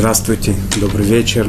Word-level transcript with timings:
Здравствуйте, 0.00 0.54
добрый 0.80 1.04
вечер. 1.04 1.46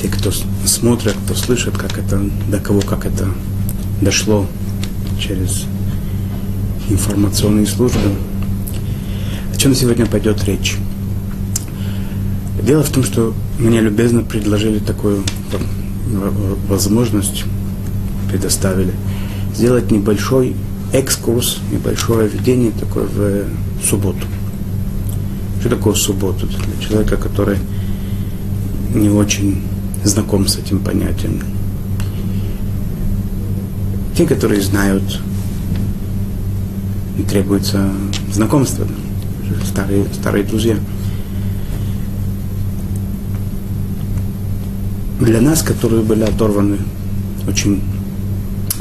Те, 0.00 0.08
кто 0.08 0.30
смотрят, 0.64 1.14
кто 1.26 1.34
слышит, 1.34 1.76
как 1.76 1.98
это, 1.98 2.18
до 2.50 2.58
кого 2.58 2.80
как 2.80 3.04
это 3.04 3.28
дошло 4.00 4.46
через 5.20 5.66
информационные 6.88 7.66
службы. 7.66 8.00
О 9.52 9.56
чем 9.58 9.74
сегодня 9.74 10.06
пойдет 10.06 10.42
речь? 10.44 10.78
Дело 12.62 12.82
в 12.82 12.88
том, 12.88 13.04
что 13.04 13.34
мне 13.58 13.82
любезно 13.82 14.22
предложили 14.22 14.78
такую 14.78 15.24
возможность, 16.70 17.44
предоставили, 18.30 18.94
сделать 19.54 19.90
небольшой 19.90 20.56
экскурс, 20.94 21.58
небольшое 21.70 22.30
введение 22.30 22.70
такое 22.70 23.04
в 23.04 23.86
субботу. 23.86 24.26
Что 25.64 25.76
такое 25.76 25.94
суббота 25.94 26.46
для 26.46 26.86
человека, 26.86 27.16
который 27.16 27.56
не 28.94 29.08
очень 29.08 29.62
знаком 30.04 30.46
с 30.46 30.58
этим 30.58 30.78
понятием? 30.78 31.40
Те, 34.14 34.26
которые 34.26 34.60
знают, 34.60 35.22
требуется 37.30 37.90
знакомства, 38.30 38.86
старые, 39.64 40.04
старые 40.12 40.44
друзья. 40.44 40.76
Для 45.18 45.40
нас, 45.40 45.62
которые 45.62 46.02
были 46.02 46.24
оторваны 46.24 46.76
очень 47.48 47.82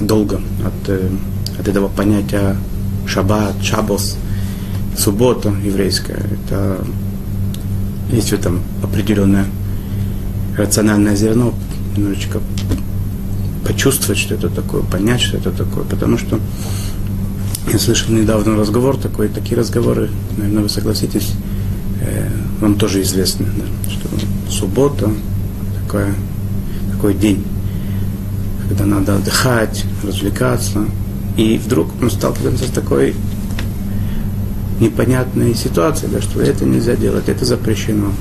долго 0.01 0.41
от, 0.65 0.89
э, 0.89 1.09
от 1.57 1.65
этого 1.65 1.87
понятия 1.87 2.57
шаббат, 3.07 3.55
шабос, 3.63 4.17
суббота 4.97 5.53
еврейская, 5.63 6.19
это 6.31 6.85
есть 8.11 8.29
в 8.29 8.33
этом 8.33 8.61
определенное 8.81 9.45
рациональное 10.57 11.15
зерно, 11.15 11.53
немножечко 11.95 12.39
почувствовать, 13.65 14.19
что 14.19 14.35
это 14.35 14.49
такое, 14.49 14.83
понять, 14.83 15.21
что 15.21 15.37
это 15.37 15.51
такое, 15.51 15.83
потому 15.85 16.17
что 16.17 16.39
я 17.71 17.79
слышал 17.79 18.13
недавно 18.13 18.57
разговор 18.57 18.97
такой, 18.97 19.29
такие 19.29 19.57
разговоры, 19.57 20.09
наверное, 20.37 20.63
вы 20.63 20.69
согласитесь, 20.69 21.31
э, 22.01 22.29
вам 22.59 22.75
тоже 22.75 23.01
известно, 23.01 23.45
да, 23.45 23.89
что 23.89 24.09
суббота 24.51 25.09
такая, 25.83 26.13
такой 26.91 27.13
день, 27.13 27.43
когда 28.67 28.85
надо 28.85 29.15
отдыхать, 29.15 29.85
развлекаться, 30.03 30.85
и 31.37 31.57
вдруг 31.57 31.89
мы 31.99 32.09
сталкиваемся 32.09 32.65
с 32.65 32.71
такой 32.71 33.15
непонятные 34.83 35.55
ситуации, 35.55 36.07
да, 36.07 36.21
что 36.21 36.41
это 36.41 36.65
нельзя 36.65 36.95
делать, 36.95 37.29
это 37.29 37.45
запрещено, 37.45 38.11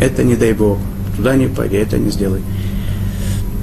это 0.00 0.22
не 0.22 0.36
дай 0.36 0.52
Бог, 0.52 0.78
туда 1.16 1.34
не 1.36 1.48
пойди, 1.48 1.76
это 1.76 1.98
не 1.98 2.10
сделай. 2.10 2.42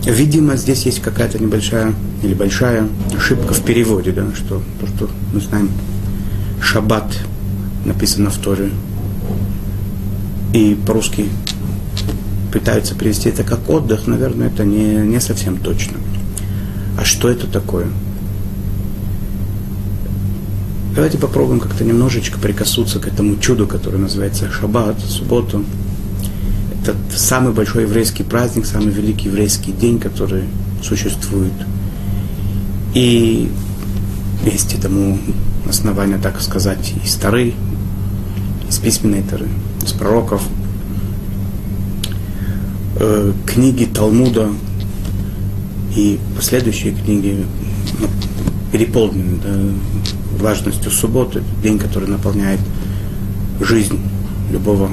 Видимо, 0.05 0.57
здесь 0.57 0.85
есть 0.85 1.01
какая-то 1.01 1.39
небольшая 1.39 1.93
или 2.23 2.33
большая 2.33 2.89
ошибка 3.15 3.53
в 3.53 3.61
переводе, 3.63 4.11
да, 4.11 4.25
что 4.35 4.61
то, 4.81 4.87
что 4.87 5.09
мы 5.33 5.39
знаем, 5.39 5.69
шаббат 6.61 7.17
написано 7.85 8.29
в 8.29 8.37
Торе, 8.37 8.69
и 10.53 10.77
по-русски 10.85 11.29
пытаются 12.51 12.95
перевести 12.95 13.29
это 13.29 13.43
как 13.43 13.69
отдых, 13.69 14.07
наверное, 14.07 14.47
это 14.47 14.65
не, 14.65 14.95
не 14.95 15.19
совсем 15.21 15.57
точно. 15.57 15.97
А 16.99 17.05
что 17.05 17.29
это 17.29 17.47
такое? 17.47 17.87
Давайте 20.95 21.17
попробуем 21.17 21.59
как-то 21.59 21.83
немножечко 21.83 22.37
прикоснуться 22.37 22.99
к 22.99 23.07
этому 23.07 23.37
чуду, 23.37 23.65
которое 23.65 23.97
называется 23.97 24.51
Шаббат, 24.51 24.99
субботу. 24.99 25.65
Это 26.83 26.95
самый 27.17 27.51
большой 27.51 27.83
еврейский 27.83 28.21
праздник, 28.21 28.67
самый 28.67 28.89
великий 28.89 29.29
еврейский 29.29 29.71
день, 29.71 29.99
который 29.99 30.43
существует. 30.83 31.53
И 32.93 33.49
есть 34.45 34.75
этому 34.75 35.17
основания, 35.67 36.19
так 36.19 36.39
сказать, 36.41 36.93
из 37.03 37.15
Тары, 37.15 37.55
из 38.69 38.77
письменной 38.77 39.23
Тары, 39.23 39.47
из 39.83 39.93
пророков, 39.93 40.43
э, 42.99 43.33
книги 43.47 43.85
Талмуда 43.85 44.51
и 45.95 46.19
последующие 46.35 46.93
книги 46.93 47.43
ну, 47.99 48.07
переполнены 48.71 49.39
да, 49.43 49.59
важностью 50.39 50.91
субботы, 50.91 51.43
день, 51.61 51.79
который 51.79 52.07
наполняет 52.07 52.59
жизнь 53.59 53.99
любого 54.51 54.89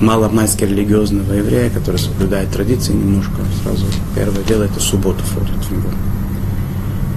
маломайски 0.00 0.64
религиозного 0.64 1.32
еврея, 1.32 1.70
который 1.70 1.96
соблюдает 1.96 2.50
традиции 2.50 2.92
немножко, 2.92 3.32
сразу 3.62 3.86
первое 4.14 4.42
дело 4.44 4.64
это 4.64 4.80
суббота 4.80 5.22
входит 5.24 5.50
в 5.50 5.72
него. 5.72 5.88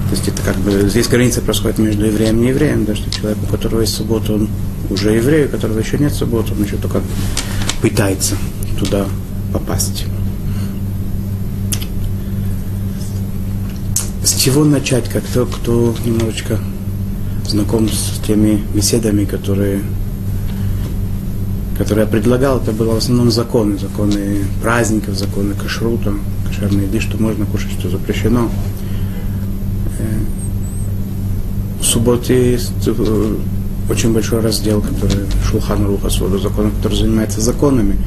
То 0.09 0.16
есть 0.16 0.28
это 0.28 0.41
как 0.41 0.56
бы 0.58 0.88
здесь 0.88 1.08
граница 1.08 1.41
происходит 1.41 1.80
между 1.80 2.06
евреем 2.06 2.38
и 2.38 2.46
неевреем, 2.46 2.85
да, 2.85 2.96
что 2.96 3.09
человек, 3.12 3.38
у 3.44 3.52
которого 3.52 3.81
есть 3.81 3.94
суббота, 3.94 4.34
он 4.34 4.47
уже 4.90 5.12
еврей, 5.12 5.46
у 5.46 5.50
которого 5.50 5.79
еще 5.79 5.97
нет 5.97 6.14
субботы, 6.14 6.53
он 6.53 6.64
еще 6.64 6.78
только 6.78 7.02
пытается 7.81 8.35
туда 8.79 9.06
попасть. 9.52 10.06
С 14.24 14.34
чего 14.35 14.64
начать, 14.64 15.09
как 15.09 15.24
то, 15.24 15.46
кто 15.46 15.94
немножечко 16.06 16.59
знаком 17.47 17.88
с 17.90 18.19
теми 18.25 18.62
беседами, 18.74 19.25
которые, 19.25 19.81
которые 21.78 22.06
я 22.06 22.12
предлагал, 22.12 22.59
это 22.59 22.72
было 22.72 22.94
в 22.94 22.97
основном 22.97 23.31
законы, 23.31 23.78
законы 23.78 24.46
праздников, 24.62 25.16
законы 25.16 25.53
кашрута, 25.53 26.13
кошерные 26.47 26.88
еды, 26.88 27.00
что 27.00 27.22
можно 27.22 27.46
кушать, 27.46 27.72
что 27.80 27.90
запрещено. 27.90 28.50
Э, 30.00 30.03
в 31.81 31.85
субботе 31.85 32.52
есть 32.52 32.88
э, 32.88 33.35
очень 33.90 34.14
большой 34.14 34.41
раздел, 34.41 34.81
который 34.81 35.25
Шулхан 35.50 35.85
Руха, 35.85 36.09
свода 36.09 36.38
законов, 36.38 36.75
который 36.78 36.97
занимается 36.97 37.41
законами. 37.41 37.97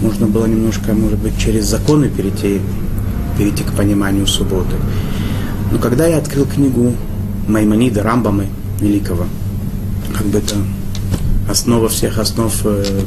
Можно 0.00 0.26
было 0.26 0.46
немножко, 0.46 0.92
может 0.94 1.18
быть, 1.18 1.38
через 1.38 1.66
законы 1.66 2.08
перейти, 2.08 2.60
перейти 3.36 3.62
к 3.62 3.72
пониманию 3.72 4.26
субботы. 4.26 4.76
Но 5.72 5.78
когда 5.78 6.06
я 6.06 6.18
открыл 6.18 6.46
книгу 6.46 6.92
Маймонида 7.48 8.02
Рамбамы, 8.02 8.46
великого. 8.80 9.26
Как 10.16 10.26
бы 10.26 10.38
это 10.38 10.56
основа 11.48 11.88
всех 11.88 12.18
основ, 12.18 12.52
э, 12.64 13.04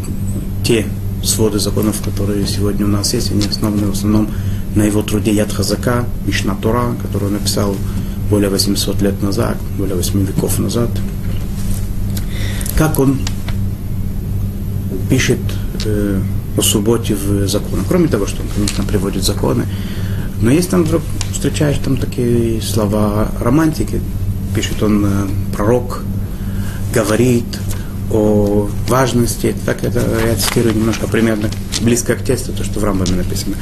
те 0.63 0.85
своды 1.23 1.59
законов, 1.59 2.01
которые 2.03 2.47
сегодня 2.47 2.85
у 2.85 2.89
нас 2.89 3.13
есть, 3.13 3.31
они 3.31 3.45
основаны 3.45 3.87
в 3.87 3.91
основном 3.91 4.29
на 4.75 4.83
его 4.83 5.01
труде 5.01 5.33
Яд 5.33 5.51
Хазака, 5.51 6.05
Мишна 6.25 6.55
Тора, 6.55 6.95
который 7.01 7.25
он 7.25 7.33
написал 7.33 7.75
более 8.29 8.49
800 8.49 9.01
лет 9.01 9.21
назад, 9.21 9.57
более 9.77 9.95
8 9.95 10.25
веков 10.25 10.59
назад. 10.59 10.89
Как 12.77 12.99
он 12.99 13.19
пишет 15.09 15.39
э, 15.85 16.21
о 16.57 16.61
субботе 16.61 17.15
в 17.15 17.47
законах. 17.47 17.85
Кроме 17.87 18.07
того, 18.07 18.27
что 18.27 18.41
он, 18.41 18.47
конечно, 18.53 18.83
приводит 18.83 19.23
законы, 19.23 19.65
но 20.41 20.51
есть 20.51 20.69
там 20.69 20.83
вдруг 20.83 21.01
встречаешь 21.31 21.77
там 21.83 21.97
такие 21.97 22.61
слова 22.61 23.31
романтики, 23.39 24.01
пишет 24.55 24.81
он, 24.83 25.05
э, 25.05 25.09
пророк 25.55 26.03
говорит 26.93 27.45
о 28.11 28.67
важности, 28.87 29.55
так 29.65 29.83
это 29.83 30.01
я 30.27 30.35
цитирую 30.35 30.75
немножко 30.75 31.07
примерно 31.07 31.49
близко 31.81 32.15
к 32.15 32.23
тексту, 32.23 32.53
то, 32.53 32.63
что 32.63 32.79
в 32.79 32.83
Рамбаме 32.83 33.15
написано. 33.15 33.55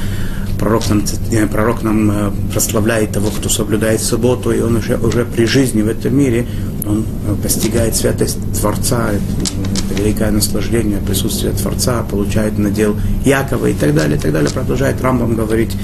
Пророк 0.58 0.88
нам, 0.88 1.04
э, 1.30 1.46
пророк 1.46 1.82
нам 1.82 2.10
э, 2.10 2.30
прославляет 2.52 3.12
того, 3.12 3.30
кто 3.30 3.48
соблюдает 3.48 4.00
субботу, 4.00 4.50
и 4.50 4.60
он 4.60 4.76
уже, 4.76 4.96
уже 4.96 5.24
при 5.24 5.44
жизни 5.44 5.82
в 5.82 5.88
этом 5.88 6.16
мире, 6.16 6.46
он 6.86 7.04
постигает 7.42 7.94
святость 7.94 8.38
Творца, 8.58 9.10
это 9.12 10.02
великое 10.02 10.30
наслаждение, 10.30 10.98
присутствие 10.98 11.52
Творца, 11.52 12.02
получает 12.02 12.58
надел 12.58 12.96
Якова 13.24 13.66
и 13.66 13.74
так 13.74 13.94
далее, 13.94 14.16
и 14.16 14.20
так 14.20 14.32
далее. 14.32 14.50
Продолжает 14.50 15.00
Рамбам 15.02 15.36
говорить 15.36 15.76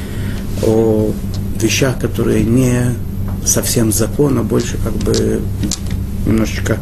о 0.63 1.13
вещах, 1.61 1.99
которые 1.99 2.45
не 2.45 2.95
совсем 3.45 3.93
закон, 3.93 4.39
а 4.39 4.43
больше 4.43 4.79
как 4.83 4.93
бы 4.95 5.41
немножечко 6.27 6.79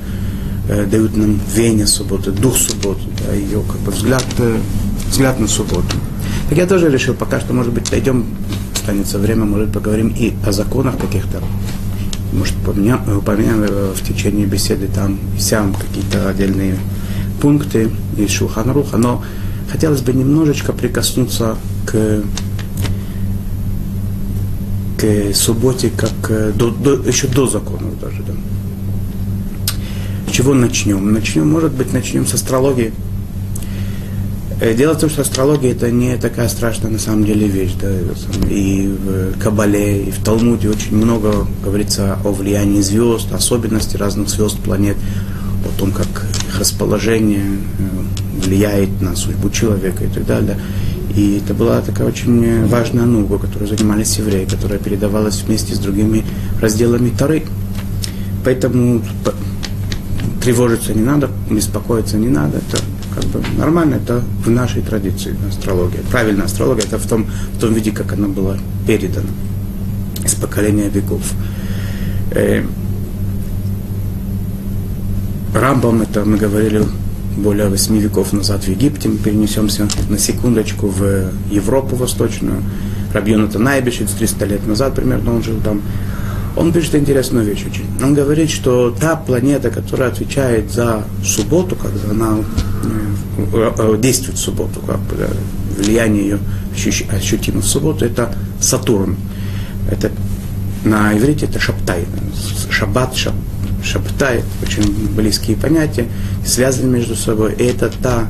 э, 0.69 0.87
дают 0.87 1.17
нам 1.17 1.41
веяние 1.55 1.87
субботы, 1.87 2.31
дух 2.31 2.57
субботы, 2.57 3.03
да, 3.27 3.35
ее 3.35 3.63
как 3.63 3.81
бы 3.81 3.93
взгляд, 3.93 4.25
э, 4.39 4.59
взгляд 5.09 5.41
на 5.41 5.49
субботу. 5.49 5.97
Так 6.49 6.59
я 6.59 6.67
тоже 6.67 6.91
решил, 6.91 7.15
пока 7.15 7.41
что, 7.41 7.53
может 7.53 7.73
быть, 7.73 7.91
дойдем, 7.91 8.27
останется 8.75 9.19
время, 9.19 9.45
может, 9.45 9.73
поговорим 9.73 10.15
и 10.17 10.33
о 10.47 10.53
законах 10.53 10.99
каких-то. 10.99 11.41
Может, 12.33 12.55
упомянем, 12.67 13.19
упомянем 13.19 13.63
э, 13.63 13.93
в 13.95 14.07
течение 14.07 14.47
беседы 14.47 14.89
там 14.89 15.19
и 15.37 15.41
сям 15.41 15.75
какие-то 15.75 16.29
отдельные 16.29 16.77
пункты 17.41 17.91
из 18.17 18.31
Шулханаруха, 18.31 18.97
но 18.97 19.23
хотелось 19.71 20.01
бы 20.01 20.13
немножечко 20.13 20.73
прикоснуться 20.73 21.57
к 21.87 22.23
субботе, 25.35 25.91
как 25.97 26.13
э, 26.31 26.53
до, 26.55 26.71
до, 26.71 26.95
еще 27.09 27.29
до 27.29 27.47
законов 27.47 27.99
даже. 28.01 28.23
Да. 28.23 28.33
С 30.29 30.33
чего 30.33 30.55
начнем? 30.55 31.13
Начнем, 31.13 31.49
может 31.49 31.73
быть, 31.73 31.93
начнем 31.93 32.27
с 32.27 32.35
астрологии. 32.35 32.93
Э, 34.61 34.75
дело 34.75 34.95
в 34.95 35.01
том, 35.01 35.11
что 35.11 35.23
астрология 35.23 35.73
это 35.73 35.91
не 35.91 36.17
такая 36.17 36.49
страшная 36.49 36.91
на 36.91 36.99
самом 36.99 37.25
деле 37.25 37.49
вещь. 37.49 37.75
Да? 37.81 37.91
И 38.49 38.87
в 38.87 39.39
Кабале, 39.39 40.05
и 40.05 40.11
в 40.11 40.23
Талмуде 40.23 40.71
очень 40.71 40.97
много 40.97 41.47
говорится 41.65 42.19
о 42.25 42.31
влиянии 42.31 42.81
звезд, 42.81 43.33
особенности 43.33 43.97
разных 43.97 44.29
звезд, 44.29 44.59
планет, 44.59 44.97
о 45.65 45.79
том, 45.79 45.91
как 45.91 46.07
их 46.49 46.61
расположение 46.61 47.45
э, 47.45 48.41
влияет 48.45 49.01
на 49.01 49.17
судьбу 49.17 49.51
человека 49.51 50.05
и 50.05 50.09
так 50.09 50.27
далее. 50.27 50.57
И 51.15 51.43
это 51.45 51.53
была 51.55 51.81
такая 51.83 52.09
очень 52.09 52.67
важная 52.67 53.05
наука, 53.05 53.47
которой 53.47 53.69
занимались 53.69 54.17
евреи, 54.19 54.47
которая 54.47 54.79
передавалась 54.79 55.43
вместе 55.43 55.75
с 55.75 55.79
другими 55.79 56.25
разделами 56.61 57.11
Тары. 57.11 57.43
Поэтому 58.45 59.03
тревожиться 60.43 60.95
не 60.95 61.03
надо, 61.03 61.31
беспокоиться 61.51 62.17
не 62.17 62.29
надо. 62.29 62.59
Это 62.59 62.83
как 63.15 63.25
бы 63.27 63.43
нормально, 63.59 63.97
это 63.97 64.23
в 64.45 64.51
нашей 64.51 64.83
традиции 64.83 65.37
астрология. 65.49 66.01
Правильная 66.11 66.47
астрология 66.47 66.85
это 66.85 66.99
в 66.99 67.07
том, 67.07 67.27
в 67.57 67.61
том 67.61 67.75
виде, 67.75 67.93
как 67.93 68.13
она 68.15 68.29
была 68.29 68.57
передана 68.87 69.29
из 70.25 70.35
поколения 70.35 70.89
веков. 70.89 71.23
Э, 72.31 72.65
Рамбам, 75.55 76.03
это 76.03 76.25
мы 76.25 76.39
говорили 76.39 76.83
более 77.37 77.69
восьми 77.69 78.01
веков 78.01 78.33
назад 78.33 78.65
в 78.65 78.69
Египте, 78.69 79.09
мы 79.09 79.17
перенесемся 79.19 79.89
на 80.09 80.19
секундочку 80.19 80.89
в 80.89 81.31
Европу 81.51 81.97
восточную. 81.97 82.63
Рабьон 83.13 83.45
это 83.45 83.59
Найбиш, 83.59 84.01
300 84.19 84.45
лет 84.47 84.67
назад 84.67 84.95
примерно 84.95 85.35
он 85.35 85.43
жил 85.43 85.61
там. 85.63 85.83
Он 86.55 86.73
пишет 86.73 86.95
интересную 86.95 87.47
вещь 87.47 87.65
очень. 87.67 87.87
Он 88.03 88.15
говорит, 88.15 88.51
что 88.51 88.91
та 88.91 89.17
планета, 89.17 89.71
которая 89.71 90.11
отвечает 90.11 90.71
за 90.71 91.05
субботу, 91.25 91.77
как 91.77 91.93
она 92.11 92.39
э, 93.55 93.73
э, 93.79 93.97
действует 93.99 94.37
в 94.37 94.41
субботу, 94.41 94.81
как 94.87 95.01
влияние 95.79 96.23
ее 96.23 96.39
ощутимо 97.11 97.61
в 97.61 97.67
субботу, 97.67 98.05
это 98.05 98.35
Сатурн. 98.61 99.17
Это 99.91 100.11
на 100.85 101.17
иврите 101.17 101.47
это 101.47 101.59
шаптай, 101.59 102.05
шаббат, 102.71 103.15
шаб, 103.17 103.35
шаптай, 103.83 104.43
очень 104.63 105.09
близкие 105.15 105.57
понятия, 105.57 106.07
связаны 106.45 106.99
между 106.99 107.17
собой. 107.17 107.55
И 107.55 107.65
это 107.65 107.91
та, 108.03 108.29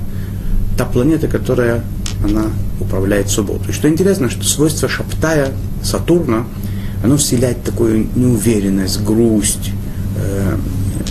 та 0.77 0.85
планета, 0.85 1.29
которая 1.29 1.85
она 2.25 2.47
управляет 2.81 3.29
субботу. 3.29 3.71
И 3.71 3.73
что 3.73 3.89
интересно, 3.89 4.31
что 4.31 4.45
свойство 4.45 4.89
шаптая 4.89 5.53
Сатурна– 5.83 6.47
оно 7.03 7.17
вселяет 7.17 7.63
такую 7.65 8.07
неуверенность, 8.15 9.03
грусть, 9.03 9.73
э, 10.17 10.57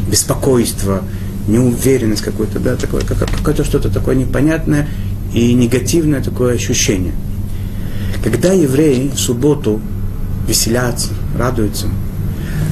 беспокойство, 0.09 1.03
неуверенность 1.47 2.21
какую-то, 2.21 2.59
да, 2.59 2.75
такое, 2.75 3.01
как, 3.01 3.17
какое-то 3.29 3.63
что-то 3.63 3.89
такое 3.89 4.15
непонятное 4.15 4.87
и 5.33 5.53
негативное 5.53 6.21
такое 6.23 6.55
ощущение. 6.55 7.13
Когда 8.23 8.53
евреи 8.53 9.11
в 9.13 9.19
субботу 9.19 9.81
веселятся, 10.47 11.09
радуются, 11.37 11.87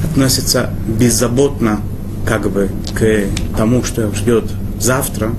относятся 0.04 0.70
беззаботно 0.86 1.80
как 2.26 2.50
бы 2.50 2.70
к 2.94 3.24
тому, 3.56 3.82
что 3.82 4.12
ждет 4.14 4.44
завтра, 4.78 5.32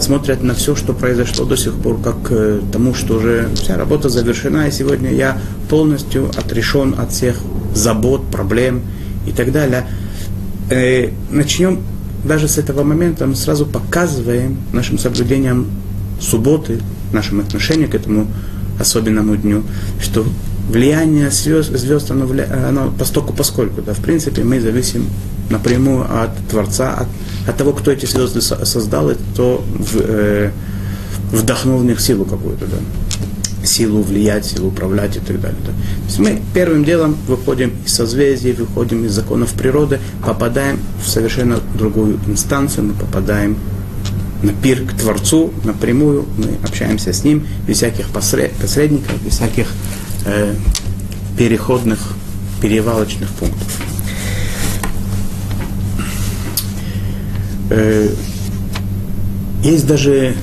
смотрят 0.00 0.42
на 0.42 0.54
все, 0.54 0.74
что 0.74 0.92
произошло 0.92 1.44
до 1.44 1.56
сих 1.56 1.74
пор, 1.74 2.00
как 2.00 2.22
к 2.22 2.60
тому, 2.72 2.94
что 2.94 3.16
уже 3.16 3.48
вся 3.54 3.76
работа 3.76 4.08
завершена, 4.08 4.68
и 4.68 4.70
сегодня 4.70 5.12
я 5.12 5.38
полностью 5.68 6.30
отрешен 6.36 6.94
от 6.98 7.12
всех 7.12 7.36
забот, 7.74 8.30
проблем 8.30 8.82
и 9.26 9.32
так 9.32 9.52
далее. 9.52 9.86
Э, 10.70 11.10
начнем 11.30 11.80
даже 12.24 12.48
с 12.48 12.58
этого 12.58 12.82
момента, 12.82 13.26
мы 13.26 13.36
сразу 13.36 13.66
показываем 13.66 14.58
нашим 14.72 14.98
соблюдением 14.98 15.66
субботы, 16.20 16.80
нашим 17.12 17.40
отношением 17.40 17.90
к 17.90 17.94
этому 17.94 18.26
особенному 18.80 19.36
дню, 19.36 19.62
что 20.00 20.26
влияние 20.68 21.30
звезд, 21.30 21.76
звезд 21.76 22.10
оно, 22.10 22.26
вля... 22.26 22.48
оно 22.68 22.90
постоку 22.90 23.32
поскольку, 23.32 23.82
да, 23.82 23.92
в 23.92 24.00
принципе, 24.00 24.42
мы 24.42 24.60
зависим 24.60 25.08
напрямую 25.50 26.04
от 26.04 26.36
Творца, 26.48 26.94
от, 26.94 27.08
от 27.48 27.56
того, 27.56 27.72
кто 27.72 27.92
эти 27.92 28.06
звезды 28.06 28.40
создал, 28.40 29.10
и 29.10 29.14
кто 29.14 29.64
в, 29.68 29.96
э, 30.00 30.50
вдохнул 31.30 31.78
в 31.78 31.84
них 31.84 32.00
силу 32.00 32.24
какую-то, 32.24 32.66
да 32.66 32.76
силу 33.66 34.02
влиять, 34.02 34.46
силу 34.46 34.68
управлять 34.68 35.16
и 35.16 35.20
так 35.20 35.40
далее. 35.40 35.58
Да. 35.66 35.72
То 35.72 36.06
есть 36.06 36.18
мы 36.18 36.40
первым 36.54 36.84
делом 36.84 37.16
выходим 37.26 37.72
из 37.84 37.94
созвездий, 37.94 38.52
выходим 38.52 39.04
из 39.04 39.12
законов 39.12 39.52
природы, 39.52 39.98
попадаем 40.24 40.78
в 41.02 41.08
совершенно 41.08 41.58
другую 41.76 42.18
инстанцию, 42.26 42.86
мы 42.86 42.94
попадаем 42.94 43.56
на 44.42 44.52
пир 44.52 44.86
к 44.86 44.92
Творцу 44.92 45.52
напрямую, 45.64 46.26
мы 46.36 46.58
общаемся 46.62 47.12
с 47.12 47.24
Ним, 47.24 47.46
без 47.66 47.78
всяких 47.78 48.08
посредников, 48.10 49.22
без 49.24 49.32
всяких 49.32 49.66
э, 50.26 50.54
переходных, 51.38 51.98
перевалочных 52.60 53.30
пунктов. 53.30 53.80
Э, 57.70 58.08
есть 59.62 59.86
даже, 59.86 60.36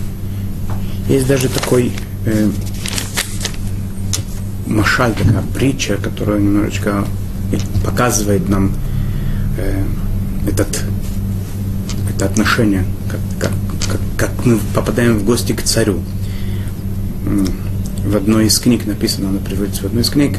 есть 1.08 1.28
даже 1.28 1.50
такой 1.50 1.92
э, 2.26 2.50
машаль, 4.68 5.14
такая 5.14 5.44
притча, 5.54 5.98
которая 5.98 6.40
немножечко 6.40 7.06
показывает 7.86 8.50
нам 8.50 8.74
э, 9.58 9.84
этот, 10.48 10.84
это 12.14 12.26
отношение, 12.26 12.84
как, 13.10 13.20
как, 13.40 13.52
как, 13.90 14.02
как 14.18 14.46
мы 14.46 14.60
попадаем 14.74 15.18
в 15.18 15.24
гости 15.24 15.54
к 15.54 15.64
царю. 15.64 16.02
В 18.04 18.16
одной 18.16 18.48
из 18.48 18.60
книг 18.60 18.86
написано, 18.86 19.30
она 19.30 19.40
приводится 19.40 19.84
в 19.84 19.86
одной 19.86 20.04
из 20.04 20.10
книг, 20.10 20.38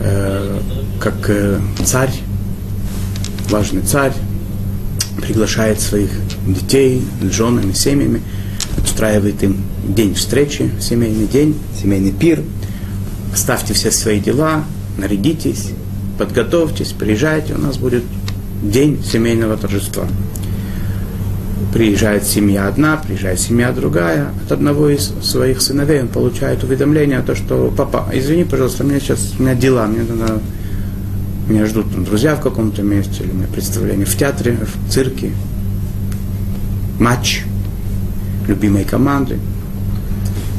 э, 0.00 0.60
как 1.00 1.14
э, 1.28 1.60
царь, 1.84 2.12
важный 3.50 3.82
царь, 3.82 4.12
приглашает 5.20 5.80
своих 5.80 6.10
детей 6.46 7.02
женами, 7.30 7.72
семьями, 7.72 8.22
устраивает 8.82 9.42
им 9.42 9.62
день 9.86 10.14
встречи, 10.14 10.70
семейный 10.80 11.26
день, 11.26 11.56
семейный 11.80 12.12
пир– 12.12 12.40
Ставьте 13.34 13.72
все 13.72 13.90
свои 13.90 14.20
дела, 14.20 14.64
нарядитесь, 14.98 15.70
подготовьтесь, 16.18 16.92
приезжайте, 16.92 17.54
у 17.54 17.58
нас 17.58 17.78
будет 17.78 18.04
день 18.62 19.02
семейного 19.02 19.56
торжества. 19.56 20.06
Приезжает 21.72 22.24
семья 22.24 22.68
одна, 22.68 22.98
приезжает 22.98 23.40
семья 23.40 23.72
другая. 23.72 24.28
От 24.44 24.52
одного 24.52 24.90
из 24.90 25.10
своих 25.22 25.62
сыновей 25.62 26.02
он 26.02 26.08
получает 26.08 26.62
уведомление 26.62 27.18
о 27.18 27.22
том, 27.22 27.34
что 27.34 27.72
папа, 27.74 28.06
извини, 28.12 28.44
пожалуйста, 28.44 28.84
мне 28.84 29.00
сейчас, 29.00 29.32
у 29.38 29.42
меня 29.42 29.54
дела, 29.54 29.86
мне 29.86 30.02
надо, 30.02 30.42
меня 31.48 31.64
ждут 31.64 31.90
там, 31.90 32.04
друзья 32.04 32.36
в 32.36 32.42
каком-то 32.42 32.82
месте, 32.82 33.24
или 33.24 33.30
у 33.30 33.34
меня 33.34 33.46
представление 33.46 34.04
в 34.04 34.14
театре, 34.14 34.58
в 34.60 34.92
цирке, 34.92 35.32
матч 36.98 37.44
любимой 38.46 38.84
команды. 38.84 39.38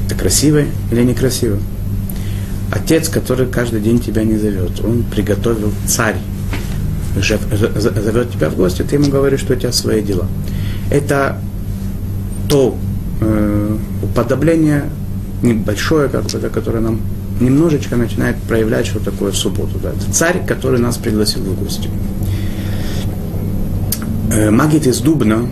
Это 0.08 0.16
красиво 0.16 0.64
или 0.92 1.04
некрасиво? 1.04 1.60
Отец, 2.72 3.08
который 3.08 3.46
каждый 3.46 3.82
день 3.82 4.00
тебя 4.00 4.24
не 4.24 4.38
зовет, 4.38 4.84
он 4.84 5.04
приготовил 5.04 5.72
царь, 5.86 6.18
зовет 7.16 8.32
тебя 8.32 8.50
в 8.50 8.56
гости, 8.56 8.82
ты 8.82 8.96
ему 8.96 9.10
говоришь, 9.10 9.42
что 9.42 9.54
у 9.54 9.56
тебя 9.56 9.72
свои 9.72 10.02
дела. 10.02 10.28
Это 10.90 11.38
то 12.50 12.78
э, 13.22 13.78
уподобление 14.02 14.86
небольшое, 15.42 16.10
как 16.10 16.26
бы, 16.26 16.40
да, 16.40 16.50
которое 16.50 16.80
нам 16.80 17.00
немножечко 17.40 17.96
начинает 17.96 18.38
проявлять, 18.38 18.86
что 18.86 19.00
такое 19.00 19.32
субботу. 19.32 19.80
Да. 19.82 19.90
Это 19.90 20.12
царь, 20.12 20.46
который 20.46 20.80
нас 20.80 20.98
пригласил 20.98 21.42
в 21.42 21.60
гости. 21.60 21.90
Э, 24.32 24.52
Магит 24.52 24.88
из 24.88 25.00
Дубна, 25.02 25.48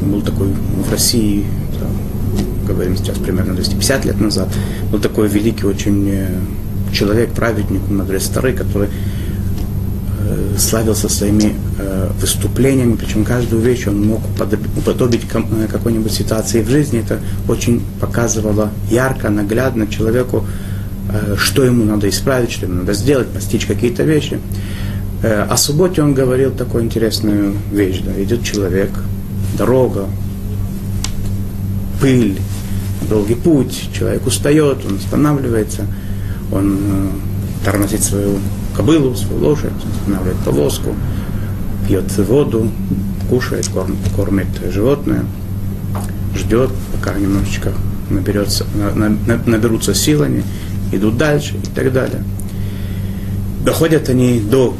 был 0.00 0.22
такой 0.22 0.48
в 0.48 0.90
России 0.90 1.44
говорим 2.68 2.96
сейчас 2.96 3.18
примерно 3.18 3.54
250 3.54 4.04
лет 4.04 4.20
назад, 4.20 4.48
был 4.92 5.00
такой 5.00 5.28
великий 5.28 5.66
очень 5.66 6.08
э, 6.10 6.28
человек, 6.92 7.32
праведник, 7.32 7.80
мудрец 7.88 8.26
старый, 8.26 8.52
который 8.52 8.88
славился 10.58 11.08
своими 11.08 11.54
э, 11.78 12.10
выступлениями, 12.20 12.96
причем 12.96 13.24
каждую 13.24 13.62
вещь 13.62 13.86
он 13.86 14.06
мог 14.06 14.20
уподобить 14.76 15.22
какой-нибудь 15.28 16.12
ситуации 16.12 16.62
в 16.62 16.68
жизни. 16.68 17.00
Это 17.00 17.20
очень 17.48 17.82
показывало 18.00 18.70
ярко, 18.90 19.30
наглядно 19.30 19.86
человеку, 19.86 20.46
что 21.38 21.64
ему 21.64 21.84
надо 21.84 22.08
исправить, 22.08 22.52
что 22.52 22.66
ему 22.66 22.80
надо 22.80 22.92
сделать, 22.92 23.28
постичь 23.28 23.64
какие-то 23.64 24.02
вещи. 24.02 24.38
О 25.22 25.56
субботе 25.56 26.02
он 26.02 26.12
говорил 26.12 26.50
такую 26.50 26.84
интересную 26.84 27.54
вещь. 27.72 28.02
Да, 28.04 28.22
идет 28.22 28.44
человек, 28.44 28.90
дорога, 29.56 30.06
пыль, 32.00 32.38
долгий 33.08 33.34
путь, 33.34 33.90
человек 33.92 34.26
устает, 34.26 34.78
он 34.86 34.96
останавливается, 34.96 35.86
он 36.52 36.78
э, 36.78 37.08
тормозит 37.64 38.02
свою 38.02 38.38
кобылу, 38.78 39.16
свою 39.16 39.42
лошадь, 39.42 39.72
останавливает 40.00 40.38
повозку, 40.44 40.94
пьет 41.88 42.16
воду, 42.18 42.70
кушает, 43.28 43.66
кормит, 43.68 43.98
кормит 44.14 44.46
животное, 44.72 45.24
ждет, 46.36 46.70
пока 46.92 47.18
немножечко 47.18 47.72
наберется, 48.08 48.66
на, 48.94 49.08
на, 49.08 49.42
наберутся 49.46 49.94
силами, 49.94 50.44
идут 50.92 51.18
дальше 51.18 51.56
и 51.56 51.74
так 51.74 51.92
далее. 51.92 52.22
Доходят 53.64 54.08
они 54.08 54.38
до 54.38 54.76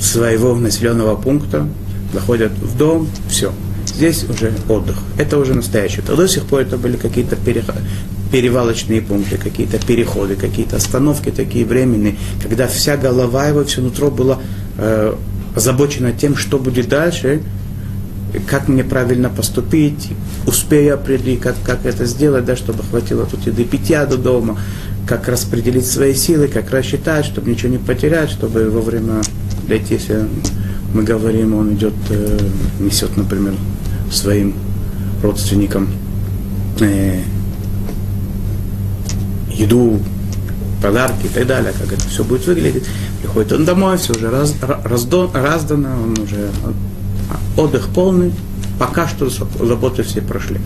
своего 0.00 0.56
населенного 0.56 1.14
пункта, 1.14 1.68
доходят 2.12 2.50
в 2.52 2.76
дом, 2.76 3.08
все. 3.28 3.52
Здесь 3.86 4.24
уже 4.24 4.52
отдых. 4.68 4.96
Это 5.16 5.38
уже 5.38 5.54
настоящий. 5.54 6.02
А 6.08 6.16
до 6.16 6.26
сих 6.26 6.42
пор 6.44 6.62
это 6.62 6.76
были 6.76 6.96
какие-то 6.96 7.36
перевалочные 8.32 9.02
пункты, 9.02 9.36
какие-то 9.36 9.78
переходы, 9.78 10.34
какие-то 10.36 10.76
остановки 10.76 11.30
такие 11.30 11.66
временные, 11.66 12.16
когда 12.42 12.66
вся 12.66 12.96
голова 12.96 13.46
его, 13.46 13.62
все 13.64 13.82
нутро 13.82 14.10
было 14.10 14.40
э, 14.78 15.14
озабочено 15.54 16.12
тем, 16.12 16.34
что 16.34 16.58
будет 16.58 16.88
дальше, 16.88 17.42
как 18.48 18.68
мне 18.68 18.82
правильно 18.82 19.28
поступить, 19.28 20.08
успею 20.46 20.94
определить, 20.94 21.40
как, 21.40 21.56
как 21.62 21.84
это 21.84 22.06
сделать, 22.06 22.46
да, 22.46 22.56
чтобы 22.56 22.82
хватило 22.82 23.26
тут 23.26 23.46
еды 23.46 23.64
питья 23.64 24.06
до 24.06 24.16
дома, 24.16 24.58
как 25.06 25.28
распределить 25.28 25.86
свои 25.86 26.14
силы, 26.14 26.48
как 26.48 26.70
рассчитать, 26.70 27.26
чтобы 27.26 27.50
ничего 27.50 27.70
не 27.70 27.78
потерять, 27.78 28.30
чтобы 28.30 28.70
вовремя 28.70 29.20
дойти, 29.68 29.94
если 29.94 30.24
мы 30.94 31.02
говорим, 31.02 31.54
он 31.54 31.74
идет, 31.74 31.94
э, 32.08 32.38
несет, 32.80 33.14
например, 33.18 33.54
своим 34.10 34.54
родственникам 35.22 35.88
э, 36.80 37.20
еду, 39.52 40.00
подарки 40.82 41.26
и 41.26 41.28
так 41.28 41.46
далее, 41.46 41.72
как 41.78 41.92
это 41.92 42.08
все 42.08 42.24
будет 42.24 42.46
выглядеть. 42.46 42.84
Приходит 43.20 43.52
он 43.52 43.64
домой, 43.64 43.96
все 43.96 44.12
уже 44.12 44.30
раз, 44.30 44.54
раздо, 44.84 45.30
раздано, 45.32 45.90
он 46.02 46.18
уже 46.18 46.50
отдых 47.56 47.88
полный, 47.94 48.32
пока 48.78 49.06
что 49.06 49.28
заботы 49.30 50.02
все 50.02 50.20
прошли. 50.20 50.58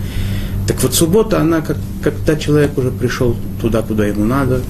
Так 0.66 0.82
вот, 0.82 0.94
суббота, 0.94 1.40
она, 1.40 1.60
как, 1.60 1.76
когда 2.02 2.34
человек 2.36 2.76
уже 2.76 2.90
пришел 2.90 3.36
туда, 3.60 3.82
куда 3.82 4.06
ему 4.06 4.24
надо, 4.24 4.62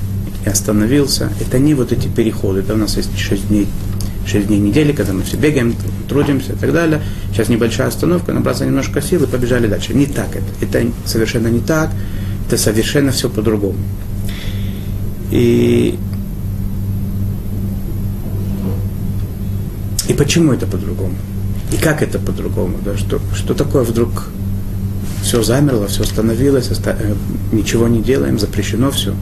и 0.44 0.48
остановился, 0.48 1.30
это 1.40 1.58
не 1.58 1.74
вот 1.74 1.92
эти 1.92 2.08
переходы, 2.08 2.62
да, 2.62 2.74
у 2.74 2.76
нас 2.76 2.96
есть 2.96 3.16
6 3.18 3.48
дней 3.48 3.68
6 4.26 4.48
дней 4.48 4.58
недели, 4.58 4.92
когда 4.92 5.12
мы 5.12 5.22
все 5.22 5.36
бегаем, 5.36 5.74
трудимся 6.08 6.52
и 6.52 6.56
так 6.56 6.72
далее. 6.72 7.00
Сейчас 7.30 7.48
небольшая 7.48 7.88
остановка, 7.88 8.32
набраться 8.32 8.66
немножко 8.66 9.00
сил 9.00 9.22
и 9.22 9.26
побежали 9.26 9.68
дальше. 9.68 9.94
Не 9.94 10.06
так 10.06 10.28
это. 10.34 10.46
Это 10.60 10.90
совершенно 11.04 11.46
не 11.46 11.60
так. 11.60 11.90
Это 12.46 12.56
совершенно 12.56 13.10
все 13.10 13.28
по-другому. 13.28 13.78
И, 15.32 15.98
и 20.08 20.12
почему 20.12 20.52
это 20.52 20.66
по-другому? 20.66 21.14
И 21.72 21.76
как 21.76 22.02
это 22.02 22.20
по-другому? 22.20 22.76
Да? 22.84 22.96
Что, 22.96 23.20
что 23.34 23.54
такое 23.54 23.82
вдруг 23.82 24.28
все 25.22 25.42
замерло, 25.42 25.88
все 25.88 26.02
остановилось, 26.02 26.70
оста... 26.70 26.96
Э, 27.00 27.14
ничего 27.50 27.88
не 27.88 28.00
делаем, 28.00 28.38
запрещено 28.38 28.92
все. 28.92 29.12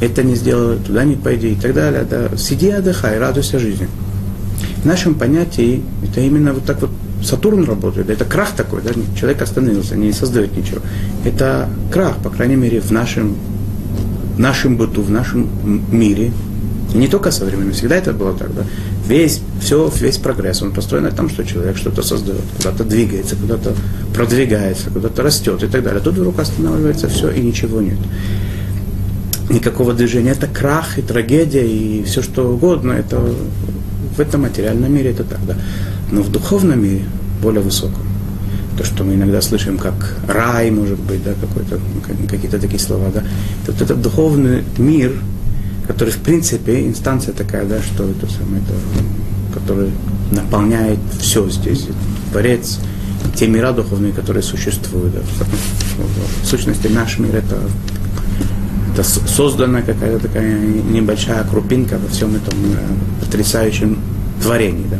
Это 0.00 0.22
не 0.22 0.36
сделала, 0.36 0.76
туда 0.76 1.02
не 1.02 1.16
пойди 1.16 1.52
и 1.52 1.56
так 1.56 1.74
далее. 1.74 2.06
Да? 2.08 2.36
Сиди, 2.36 2.70
отдыхай, 2.70 3.18
радуйся 3.18 3.58
жизни. 3.58 3.88
В 4.82 4.86
нашем 4.86 5.16
понятии 5.16 5.82
это 6.04 6.20
именно 6.20 6.52
вот 6.52 6.64
так 6.64 6.80
вот 6.80 6.90
Сатурн 7.22 7.64
работает, 7.64 8.10
это 8.10 8.24
крах 8.24 8.52
такой, 8.56 8.82
да? 8.82 8.90
человек 9.18 9.42
остановился, 9.42 9.96
не 9.96 10.12
создает 10.12 10.56
ничего. 10.56 10.80
Это 11.24 11.68
крах, 11.90 12.16
по 12.16 12.30
крайней 12.30 12.56
мере, 12.56 12.80
в 12.80 12.90
нашем, 12.90 13.36
в 14.36 14.40
нашем 14.40 14.76
быту, 14.76 15.02
в 15.02 15.10
нашем 15.10 15.48
мире. 15.92 16.32
Не 16.94 17.08
только 17.08 17.30
современном, 17.30 17.72
всегда 17.72 17.96
это 17.96 18.12
было 18.12 18.34
так, 18.34 18.54
да? 18.54 18.64
Весь, 19.06 19.40
все, 19.60 19.90
весь 20.00 20.18
прогресс, 20.18 20.62
он 20.62 20.72
построен 20.72 21.04
на 21.04 21.10
том, 21.10 21.30
что 21.30 21.44
человек 21.44 21.76
что-то 21.76 22.02
создает, 22.02 22.42
куда-то 22.58 22.84
двигается, 22.84 23.34
куда-то 23.36 23.74
продвигается, 24.14 24.90
куда-то 24.90 25.22
растет 25.22 25.62
и 25.62 25.68
так 25.68 25.82
далее. 25.82 26.02
Тут 26.02 26.14
вдруг 26.14 26.38
останавливается 26.38 27.08
все 27.08 27.30
и 27.30 27.40
ничего 27.40 27.80
нет. 27.80 27.98
Никакого 29.48 29.94
движения. 29.94 30.32
Это 30.32 30.46
крах 30.46 30.98
и 30.98 31.02
трагедия 31.02 31.66
и 31.66 32.04
все 32.04 32.20
что 32.20 32.52
угодно. 32.52 32.92
Это 32.92 33.20
в 34.16 34.20
этом 34.20 34.42
материальном 34.42 34.92
мире 34.94 35.10
это 35.10 35.24
так, 35.24 35.44
да. 35.46 35.56
Но 36.12 36.22
в 36.22 36.30
духовном 36.30 36.82
мире, 36.82 37.04
более 37.42 37.62
высоком, 37.62 38.02
то, 38.76 38.84
что 38.84 39.02
мы 39.02 39.14
иногда 39.14 39.40
слышим 39.40 39.78
как 39.78 40.16
рай, 40.28 40.70
может 40.70 40.98
быть, 41.00 41.24
да, 41.24 41.32
какой-то, 41.40 41.80
какие-то 42.28 42.58
такие 42.58 42.78
слова, 42.78 43.10
да, 43.12 43.22
вот 43.66 43.80
этот 43.80 44.00
духовный 44.00 44.62
мир, 44.76 45.12
который, 45.86 46.10
в 46.10 46.18
принципе, 46.18 46.86
инстанция 46.86 47.34
такая, 47.34 47.64
да, 47.64 47.82
что 47.82 48.04
это 48.04 48.26
самое, 48.30 48.62
это, 48.62 49.58
который 49.58 49.90
наполняет 50.30 50.98
все 51.18 51.48
здесь, 51.48 51.86
творец, 52.30 52.78
те 53.34 53.46
мира 53.46 53.72
духовные, 53.72 54.12
которые 54.12 54.42
существуют. 54.42 55.14
Да. 55.14 55.20
В 56.42 56.46
сущности, 56.46 56.88
наш 56.88 57.18
мир 57.18 57.36
это, 57.36 57.58
это 58.92 59.02
создана 59.02 59.80
какая-то 59.80 60.18
такая 60.18 60.58
небольшая 60.58 61.44
крупинка 61.44 61.98
во 61.98 62.08
всем 62.08 62.34
этом 62.34 62.54
э, 62.74 63.24
потрясающем 63.24 63.98
творении. 64.42 64.86
Да. 64.90 64.98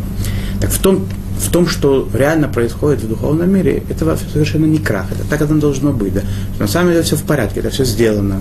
Так 0.63 0.71
в 0.71 0.79
том, 0.79 1.05
в 1.41 1.51
том, 1.51 1.67
что 1.67 2.09
реально 2.15 2.47
происходит 2.47 3.03
в 3.03 3.09
духовном 3.09 3.53
мире, 3.53 3.83
это 3.89 4.17
совершенно 4.33 4.67
не 4.67 4.79
крах, 4.79 5.07
это 5.11 5.29
так 5.29 5.41
это 5.41 5.55
должно 5.55 5.93
быть. 5.93 6.15
Да. 6.15 6.21
На 6.61 6.69
самом 6.69 6.93
деле 6.93 7.03
все 7.03 7.17
в 7.17 7.25
порядке, 7.25 7.59
это 7.59 7.71
все 7.71 7.85
сделано. 7.85 8.41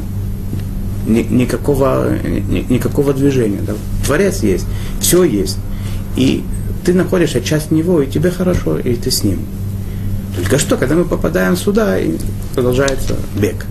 Ни, 1.08 1.24
никакого, 1.24 2.16
ни, 2.24 2.72
никакого 2.72 3.14
движения. 3.14 3.58
Да. 3.66 3.74
Творец 4.06 4.44
есть, 4.44 4.68
все 5.00 5.24
есть. 5.24 5.58
И 6.16 6.44
ты 6.86 6.94
находишься 6.94 7.42
часть 7.42 7.72
него, 7.72 8.04
и 8.04 8.08
тебе 8.08 8.30
хорошо, 8.30 8.78
и 8.78 8.94
ты 8.94 9.10
с 9.10 9.24
ним. 9.24 9.40
Только 10.36 10.60
что, 10.60 10.78
когда 10.78 10.94
мы 10.94 11.06
попадаем 11.06 11.58
сюда, 11.58 11.98
и 11.98 12.18
продолжается 12.54 13.16
бег. 13.36 13.66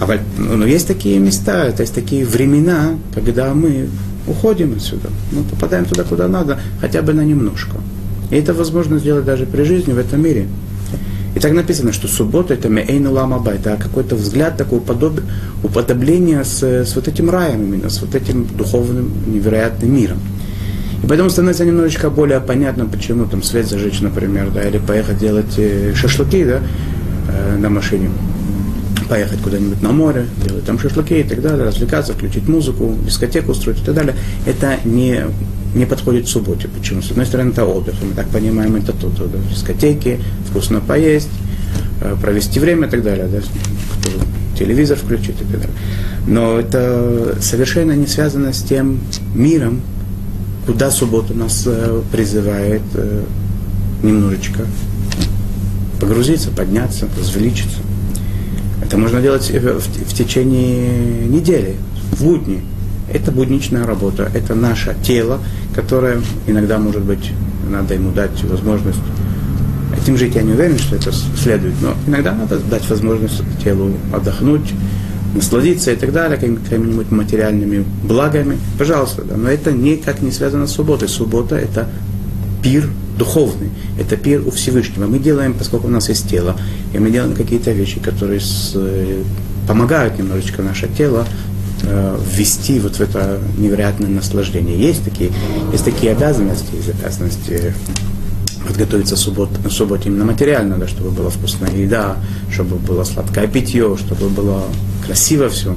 А, 0.00 0.18
но 0.38 0.64
есть 0.64 0.88
такие 0.88 1.18
места, 1.18 1.70
то 1.70 1.82
есть 1.82 1.94
такие 1.94 2.24
времена, 2.24 2.94
когда 3.14 3.52
мы 3.52 3.90
уходим 4.26 4.74
отсюда. 4.76 5.08
Мы 5.32 5.42
попадаем 5.42 5.84
туда, 5.84 6.04
куда 6.04 6.28
надо, 6.28 6.58
хотя 6.80 7.02
бы 7.02 7.12
на 7.12 7.22
немножко. 7.22 7.76
И 8.30 8.36
это 8.36 8.54
возможно 8.54 8.98
сделать 8.98 9.24
даже 9.24 9.46
при 9.46 9.62
жизни 9.64 9.92
в 9.92 9.98
этом 9.98 10.22
мире. 10.22 10.46
И 11.34 11.40
так 11.40 11.52
написано, 11.52 11.92
что 11.92 12.06
суббота 12.06 12.54
это 12.54 12.68
меэйну 12.68 13.12
ламаба, 13.12 13.50
это 13.50 13.76
какой-то 13.76 14.14
взгляд, 14.14 14.56
такое 14.56 14.78
уподоб... 14.78 15.20
уподобление 15.64 16.44
с, 16.44 16.62
с 16.62 16.94
вот 16.94 17.08
этим 17.08 17.28
раем 17.28 17.64
именно, 17.64 17.90
с 17.90 18.00
вот 18.00 18.14
этим 18.14 18.46
духовным 18.46 19.10
невероятным 19.26 19.94
миром. 19.94 20.18
И 21.02 21.06
поэтому 21.06 21.30
становится 21.30 21.64
немножечко 21.64 22.08
более 22.08 22.40
понятно, 22.40 22.86
почему 22.86 23.26
там 23.26 23.42
свет 23.42 23.66
зажечь, 23.66 24.00
например, 24.00 24.50
да, 24.54 24.62
или 24.62 24.78
поехать 24.78 25.18
делать 25.18 25.58
э, 25.58 25.92
шашлыки, 25.94 26.44
да, 26.44 26.60
э, 27.28 27.56
на 27.58 27.68
машине 27.68 28.10
поехать 29.04 29.40
куда-нибудь 29.40 29.82
на 29.82 29.92
море, 29.92 30.26
делать 30.44 30.64
там 30.64 30.78
шашлыки 30.78 31.20
и 31.20 31.24
так 31.24 31.40
далее, 31.40 31.66
развлекаться, 31.66 32.12
включить 32.12 32.48
музыку, 32.48 32.96
дискотеку 33.04 33.52
устроить 33.52 33.80
и 33.80 33.84
так 33.84 33.94
далее, 33.94 34.14
это 34.46 34.78
не, 34.84 35.24
не 35.74 35.86
подходит 35.86 36.28
субботе. 36.28 36.68
Почему? 36.68 37.02
С 37.02 37.10
одной 37.10 37.26
стороны, 37.26 37.50
это 37.50 37.64
отдых, 37.64 37.94
мы 38.02 38.14
так 38.14 38.28
понимаем, 38.28 38.76
это 38.76 38.92
тут, 38.92 39.14
да, 39.16 39.38
дискотеки, 39.50 40.20
вкусно 40.48 40.80
поесть, 40.80 41.30
э, 42.00 42.16
провести 42.20 42.60
время 42.60 42.88
и 42.88 42.90
так 42.90 43.02
далее, 43.02 43.26
да, 43.26 43.40
телевизор 44.58 44.96
включить 44.96 45.40
и 45.40 45.44
так 45.44 45.60
далее. 45.60 45.76
Но 46.26 46.58
это 46.58 47.36
совершенно 47.40 47.92
не 47.92 48.06
связано 48.06 48.52
с 48.52 48.62
тем 48.62 49.00
миром, 49.34 49.82
куда 50.66 50.90
суббота 50.90 51.34
нас 51.34 51.64
э, 51.66 52.02
призывает 52.10 52.82
э, 52.94 53.22
немножечко 54.02 54.64
погрузиться, 56.00 56.50
подняться, 56.50 57.06
возвеличиться. 57.16 57.78
Это 58.84 58.98
можно 58.98 59.20
делать 59.20 59.50
в, 59.50 59.80
в 59.80 60.14
течение 60.14 61.26
недели, 61.26 61.76
в 62.12 62.22
будни. 62.22 62.62
Это 63.12 63.32
будничная 63.32 63.86
работа, 63.86 64.30
это 64.34 64.54
наше 64.54 64.96
тело, 65.02 65.40
которое 65.74 66.20
иногда, 66.46 66.78
может 66.78 67.02
быть, 67.02 67.32
надо 67.68 67.94
ему 67.94 68.12
дать 68.12 68.42
возможность 68.44 68.98
этим 70.00 70.16
жить. 70.16 70.34
Я 70.34 70.42
не 70.42 70.52
уверен, 70.52 70.78
что 70.78 70.96
это 70.96 71.12
следует, 71.12 71.74
но 71.80 71.94
иногда 72.06 72.34
надо 72.34 72.58
дать 72.58 72.88
возможность 72.88 73.42
телу 73.62 73.92
отдохнуть, 74.12 74.72
насладиться 75.34 75.92
и 75.92 75.96
так 75.96 76.12
далее, 76.12 76.38
какими-нибудь 76.38 77.10
материальными 77.10 77.84
благами. 78.02 78.58
Пожалуйста, 78.78 79.22
да. 79.22 79.36
но 79.36 79.48
это 79.48 79.72
никак 79.72 80.22
не 80.22 80.30
связано 80.30 80.66
с 80.66 80.72
субботой. 80.72 81.08
Суббота– 81.08 81.56
это 81.56 81.88
пир 82.62 82.88
духовный, 83.16 83.70
это 83.98 84.16
пир 84.16 84.42
у 84.46 84.50
Всевышнего. 84.50 85.06
Мы 85.06 85.18
делаем, 85.18 85.54
поскольку 85.54 85.86
у 85.86 85.90
нас 85.90 86.08
есть 86.08 86.28
тело, 86.28 86.56
и 86.92 86.98
мы 86.98 87.10
делаем 87.10 87.34
какие-то 87.34 87.70
вещи, 87.72 88.00
которые 88.00 88.40
с, 88.40 88.72
э, 88.74 89.22
помогают 89.66 90.18
немножечко 90.18 90.62
наше 90.62 90.88
тело 90.88 91.26
э, 91.82 92.18
ввести 92.34 92.80
вот 92.80 92.96
в 92.96 93.00
это 93.00 93.40
невероятное 93.58 94.08
наслаждение. 94.08 94.78
Есть 94.78 95.04
такие, 95.04 95.30
есть 95.72 95.84
такие 95.84 96.12
обязанности, 96.12 96.74
есть 96.74 96.88
обязанности 96.90 97.74
подготовиться 98.66 99.16
суббот, 99.16 99.50
на 99.62 99.70
субботе 99.70 100.08
именно 100.08 100.24
материально, 100.24 100.78
да, 100.78 100.88
чтобы 100.88 101.10
была 101.10 101.28
вкусная 101.28 101.70
еда, 101.70 102.16
чтобы 102.50 102.76
было 102.76 103.04
сладкое 103.04 103.46
питье, 103.46 103.96
чтобы 103.98 104.30
было 104.30 104.64
красиво 105.04 105.50
все, 105.50 105.76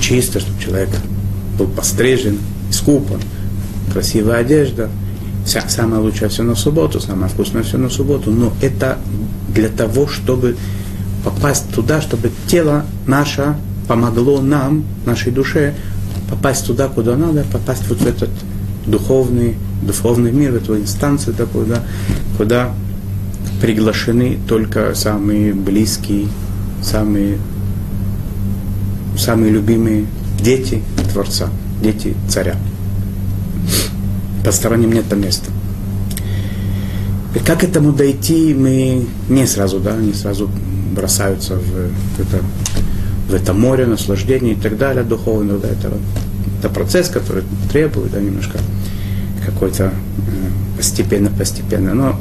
чисто, 0.00 0.40
чтобы 0.40 0.60
человек 0.60 0.88
был 1.56 1.68
пострижен, 1.68 2.38
искупан, 2.70 3.20
красивая 3.92 4.38
одежда– 4.38 4.90
вся, 5.44 5.68
самое 5.68 6.02
лучшее 6.02 6.28
все 6.28 6.42
на 6.42 6.54
субботу, 6.54 7.00
самое 7.00 7.28
вкусное 7.28 7.62
все 7.62 7.78
на 7.78 7.88
субботу, 7.88 8.30
но 8.30 8.52
это 8.60 8.98
для 9.48 9.68
того, 9.68 10.06
чтобы 10.06 10.56
попасть 11.24 11.70
туда, 11.74 12.00
чтобы 12.00 12.30
тело 12.46 12.84
наше 13.06 13.56
помогло 13.88 14.40
нам, 14.40 14.84
нашей 15.06 15.32
душе, 15.32 15.74
попасть 16.30 16.66
туда, 16.66 16.88
куда 16.88 17.16
надо, 17.16 17.44
попасть 17.52 17.88
вот 17.88 17.98
в 17.98 18.06
этот 18.06 18.30
духовный, 18.86 19.56
духовный 19.82 20.32
мир, 20.32 20.52
в 20.52 20.56
эту 20.56 20.78
инстанцию 20.78 21.34
такую, 21.34 21.66
да, 21.66 21.82
куда 22.36 22.70
приглашены 23.60 24.38
только 24.48 24.94
самые 24.94 25.54
близкие, 25.54 26.28
самые, 26.82 27.38
самые 29.16 29.52
любимые 29.52 30.06
дети 30.40 30.82
Творца, 31.12 31.48
дети 31.82 32.14
царя. 32.28 32.56
Посторонним 34.44 34.92
нет 34.92 35.08
там 35.08 35.20
места. 35.20 35.50
И 37.34 37.38
как 37.38 37.60
к 37.60 37.64
этому 37.64 37.92
дойти, 37.92 38.54
мы 38.54 39.06
не 39.28 39.46
сразу, 39.46 39.80
да, 39.80 39.96
не 39.96 40.12
сразу 40.12 40.50
бросаются 40.94 41.54
в 41.54 42.20
это, 42.20 42.42
в 43.28 43.34
это 43.34 43.54
море 43.54 43.86
наслаждения 43.86 44.52
и 44.52 44.56
так 44.56 44.76
далее, 44.76 45.04
духовного, 45.04 45.58
да, 45.58 45.68
это, 45.68 45.92
это 46.58 46.68
процесс, 46.68 47.08
который 47.08 47.44
требует, 47.70 48.12
да, 48.12 48.20
немножко 48.20 48.58
какой-то 49.46 49.92
постепенно-постепенно. 50.76 51.90
Э, 51.90 51.94
Но 51.94 52.20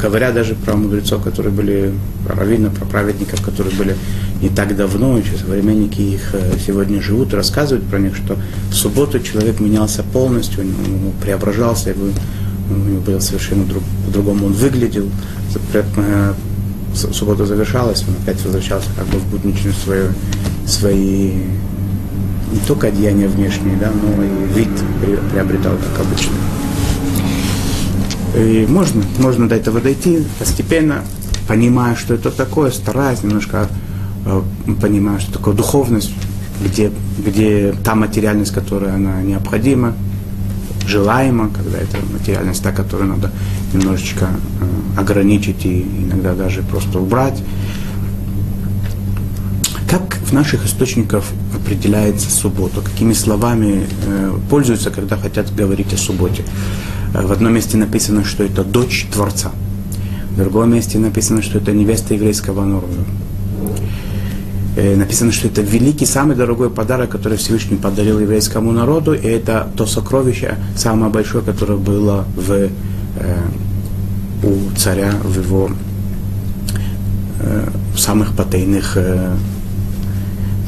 говоря 0.00 0.32
даже 0.32 0.54
про 0.54 0.74
мудрецов, 0.74 1.22
которые 1.22 1.52
были, 1.52 1.92
про 2.26 2.36
раввинов, 2.36 2.74
про 2.74 2.84
праведников, 2.84 3.42
которые 3.42 3.74
были 3.74 3.96
не 4.40 4.48
так 4.48 4.76
давно, 4.76 5.18
еще 5.18 5.36
современники 5.36 6.00
их 6.00 6.34
э, 6.34 6.54
сегодня 6.64 7.00
живут, 7.00 7.34
рассказывают 7.34 7.86
про 7.88 7.98
них, 7.98 8.16
что 8.16 8.36
в 8.70 8.74
субботу 8.74 9.20
человек 9.20 9.60
менялся 9.60 10.02
полностью, 10.02 10.62
он 10.62 11.12
преображался, 11.20 11.90
его, 11.90 12.06
у 12.70 12.74
него 12.74 13.00
было 13.00 13.20
совершенно 13.20 13.64
друг, 13.64 13.82
по-другому 14.06 14.46
он 14.46 14.52
выглядел, 14.52 15.08
э, 15.74 16.32
суббота 16.94 17.46
завершалась, 17.46 18.04
он 18.08 18.14
опять 18.22 18.42
возвращался 18.44 18.88
как 18.96 19.06
бы 19.06 19.18
в 19.18 19.26
будничную 19.26 19.74
свою, 19.74 20.08
свои 20.66 21.32
не 22.52 22.58
только 22.66 22.88
одеяния 22.88 23.28
внешние, 23.28 23.76
да, 23.76 23.90
но 23.90 24.24
и 24.24 24.58
вид 24.58 24.70
приобретал, 25.32 25.74
как 25.76 26.06
обычно. 26.06 26.34
И 28.40 28.66
можно, 28.66 29.02
можно 29.18 29.48
до 29.48 29.54
этого 29.54 29.80
дойти 29.80 30.24
постепенно, 30.38 31.02
понимая, 31.46 31.94
что 31.94 32.14
это 32.14 32.30
такое, 32.30 32.70
стараясь 32.70 33.22
немножко 33.22 33.68
э, 34.24 34.42
понимая, 34.80 35.18
что 35.18 35.32
такое 35.34 35.54
духовность, 35.54 36.12
где, 36.64 36.90
где 37.18 37.74
та 37.84 37.94
материальность, 37.94 38.52
которая 38.52 38.94
она 38.94 39.20
необходима, 39.20 39.94
желаема, 40.86 41.50
когда 41.50 41.78
это 41.78 41.98
материальность, 42.12 42.62
та, 42.62 42.72
которую 42.72 43.10
надо 43.10 43.30
немножечко 43.74 44.26
э, 44.26 45.00
ограничить 45.00 45.66
и 45.66 45.82
иногда 45.82 46.34
даже 46.34 46.62
просто 46.62 46.98
убрать. 46.98 47.42
Как 49.90 50.16
в 50.16 50.32
наших 50.32 50.64
источниках 50.64 51.24
определяется 51.54 52.30
суббота? 52.30 52.80
Какими 52.80 53.12
словами 53.12 53.86
э, 54.06 54.32
пользуются, 54.48 54.90
когда 54.90 55.16
хотят 55.18 55.54
говорить 55.54 55.92
о 55.92 55.98
субботе? 55.98 56.42
Э, 57.14 57.26
в 57.26 57.32
одном 57.32 57.54
месте 57.54 57.76
написано, 57.76 58.24
что 58.24 58.44
это 58.44 58.64
дочь 58.64 59.06
Творца. 59.12 59.50
В 60.30 60.36
другом 60.36 60.74
месте 60.74 60.98
написано, 60.98 61.42
что 61.42 61.58
это 61.58 61.72
невеста 61.72 62.14
еврейского 62.14 62.64
народа. 62.64 63.04
Э, 64.76 64.96
написано, 64.96 65.32
что 65.32 65.48
это 65.48 65.60
великий, 65.62 66.06
самый 66.06 66.36
дорогой 66.36 66.70
подарок, 66.70 67.10
который 67.10 67.38
Всевышний 67.38 67.76
подарил 67.76 68.20
еврейскому 68.20 68.72
народу, 68.72 69.12
и 69.12 69.26
это 69.26 69.68
то 69.76 69.86
сокровище, 69.86 70.56
самое 70.76 71.12
большое, 71.12 71.44
которое 71.44 71.78
было 71.78 72.24
в, 72.36 72.52
э, 72.52 72.68
у 74.42 74.76
царя 74.76 75.12
в 75.22 75.36
его 75.38 75.70
э, 77.40 77.68
самых 77.96 78.36
потайных, 78.36 78.96
э, 78.96 79.34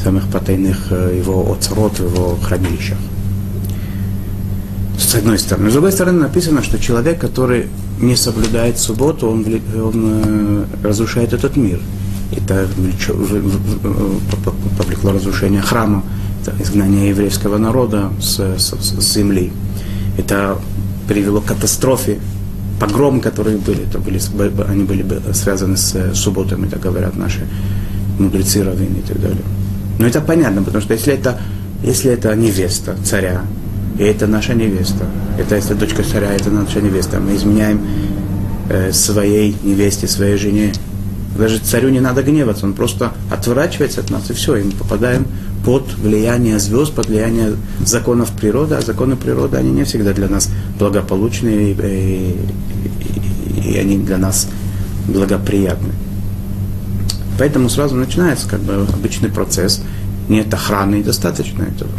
самых 0.02 0.28
потайных 0.28 0.88
э, 0.90 1.16
его 1.18 1.52
оцарот, 1.52 2.00
в 2.00 2.14
его 2.14 2.36
хранилищах 2.42 2.98
с 5.04 5.14
одной 5.14 5.38
стороны. 5.38 5.70
С 5.70 5.72
другой 5.72 5.92
стороны 5.92 6.20
написано, 6.20 6.62
что 6.62 6.78
человек, 6.78 7.18
который 7.18 7.68
не 8.00 8.16
соблюдает 8.16 8.78
субботу, 8.78 9.28
он, 9.28 9.46
он 9.74 10.04
э, 10.04 10.64
разрушает 10.82 11.32
этот 11.32 11.56
мир. 11.56 11.80
Это 12.30 12.66
повлекло 14.78 15.12
разрушение 15.12 15.60
храма, 15.60 16.02
это 16.40 16.54
изгнание 16.62 17.10
еврейского 17.10 17.58
народа 17.58 18.10
с, 18.20 18.38
с, 18.38 18.72
с 18.72 19.14
земли. 19.14 19.52
Это 20.16 20.58
привело 21.06 21.40
к 21.40 21.46
катастрофе, 21.46 22.18
погром, 22.80 23.20
которые 23.20 23.58
были, 23.58 23.84
это 23.84 23.98
были, 23.98 24.18
они 24.68 24.84
были 24.84 25.04
связаны 25.32 25.76
с 25.76 26.14
субботами, 26.14 26.68
так 26.68 26.80
говорят 26.80 27.16
наши 27.16 27.46
мудрецы, 28.18 28.64
раввины 28.64 28.98
и 28.98 29.02
так 29.02 29.20
далее. 29.20 29.42
Но 29.98 30.06
это 30.06 30.20
понятно, 30.20 30.62
потому 30.62 30.82
что 30.82 30.94
если 30.94 31.12
это, 31.12 31.38
если 31.84 32.10
это 32.10 32.34
невеста 32.34 32.96
царя, 33.04 33.42
и 34.02 34.04
это 34.04 34.26
наша 34.26 34.54
невеста. 34.54 35.06
Это 35.38 35.54
если 35.54 35.74
дочка 35.74 36.02
царя, 36.02 36.32
это 36.32 36.50
наша 36.50 36.80
невеста. 36.80 37.20
Мы 37.20 37.36
изменяем 37.36 37.80
э, 38.68 38.92
своей 38.92 39.56
невесте, 39.62 40.08
своей 40.08 40.36
жене. 40.36 40.72
Даже 41.38 41.58
царю 41.58 41.88
не 41.90 42.00
надо 42.00 42.22
гневаться, 42.24 42.66
он 42.66 42.74
просто 42.74 43.12
отворачивается 43.30 44.00
от 44.00 44.10
нас, 44.10 44.28
и 44.28 44.32
все, 44.32 44.56
и 44.56 44.64
мы 44.64 44.72
попадаем 44.72 45.26
под 45.64 45.94
влияние 45.94 46.58
звезд, 46.58 46.92
под 46.92 47.06
влияние 47.06 47.54
законов 47.86 48.32
природы, 48.32 48.74
а 48.74 48.82
законы 48.82 49.14
природы, 49.14 49.56
они 49.56 49.70
не 49.70 49.84
всегда 49.84 50.12
для 50.12 50.28
нас 50.28 50.50
благополучны, 50.80 51.70
и, 51.70 52.36
и, 53.54 53.70
и 53.70 53.78
они 53.78 53.98
для 53.98 54.18
нас 54.18 54.48
благоприятны. 55.06 55.92
Поэтому 57.38 57.68
сразу 57.68 57.94
начинается 57.94 58.48
как 58.48 58.60
бы 58.60 58.84
обычный 58.92 59.30
процесс, 59.30 59.80
нет 60.28 60.52
охраны, 60.52 61.04
достаточно 61.04 61.62
этого. 61.62 61.90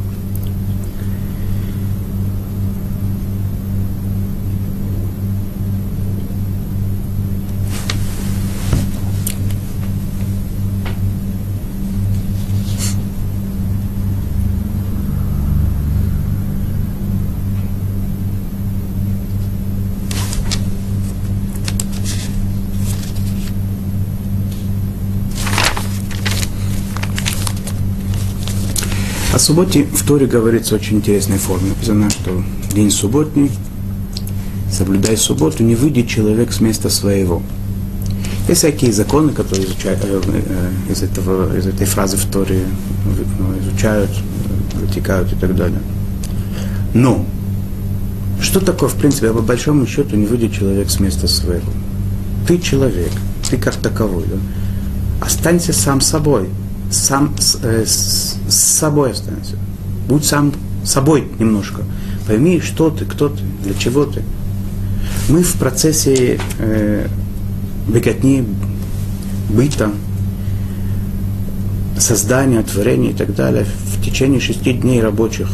О 29.33 29.39
субботе 29.39 29.83
в 29.85 30.05
Торе 30.05 30.27
говорится 30.27 30.75
очень 30.75 30.97
интересной 30.97 31.39
форме. 31.39 31.69
Написано, 31.69 32.07
что 32.11 32.43
день 32.71 32.91
субботний, 32.91 33.49
соблюдай 34.71 35.17
субботу, 35.17 35.63
не 35.63 35.73
выйдет 35.73 36.07
человек 36.07 36.53
с 36.53 36.61
места 36.61 36.91
своего. 36.91 37.41
Есть 38.47 38.59
всякие 38.59 38.93
законы, 38.93 39.33
которые 39.33 39.65
изучают, 39.65 40.01
э, 40.03 40.21
э, 40.27 40.91
из, 40.91 41.01
этого, 41.01 41.57
из 41.57 41.65
этой 41.65 41.87
фразы 41.87 42.15
в 42.15 42.25
Торе 42.25 42.63
ну, 43.39 43.59
изучают, 43.59 44.11
вытекают 44.75 45.33
и 45.33 45.35
так 45.35 45.55
далее. 45.55 45.81
Но 46.93 47.25
что 48.39 48.59
такое, 48.59 48.87
в 48.87 48.95
принципе, 48.95 49.33
по 49.33 49.41
большому 49.41 49.87
счету, 49.87 50.15
не 50.15 50.27
выйдет 50.27 50.53
человек 50.53 50.91
с 50.91 50.99
места 50.99 51.27
своего? 51.27 51.71
Ты 52.47 52.59
человек, 52.59 53.11
ты 53.49 53.57
как 53.57 53.77
таковой. 53.77 54.25
Да? 54.27 55.25
Останься 55.25 55.73
сам 55.73 56.01
собой 56.01 56.49
сам 56.93 57.33
э, 57.63 57.83
с, 57.85 58.37
с 58.47 58.55
собой 58.55 59.11
останься. 59.11 59.57
Будь 60.07 60.25
сам 60.25 60.53
собой 60.83 61.27
немножко. 61.39 61.83
Пойми, 62.27 62.61
что 62.61 62.89
ты, 62.89 63.05
кто 63.05 63.29
ты, 63.29 63.41
для 63.63 63.73
чего 63.73 64.05
ты. 64.05 64.23
Мы 65.29 65.43
в 65.43 65.53
процессе 65.55 66.39
э, 66.59 67.07
беготни, 67.87 68.45
быта, 69.49 69.91
создания, 71.97 72.61
творения 72.63 73.11
и 73.11 73.13
так 73.13 73.35
далее 73.35 73.65
в 73.65 74.03
течение 74.03 74.39
шести 74.39 74.73
дней 74.73 75.01
рабочих. 75.01 75.49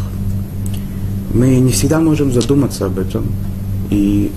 Мы 1.34 1.60
не 1.60 1.72
всегда 1.72 2.00
можем 2.00 2.34
задуматься 2.34 2.86
об 2.88 2.98
этом 2.98 3.26
и 3.92 4.32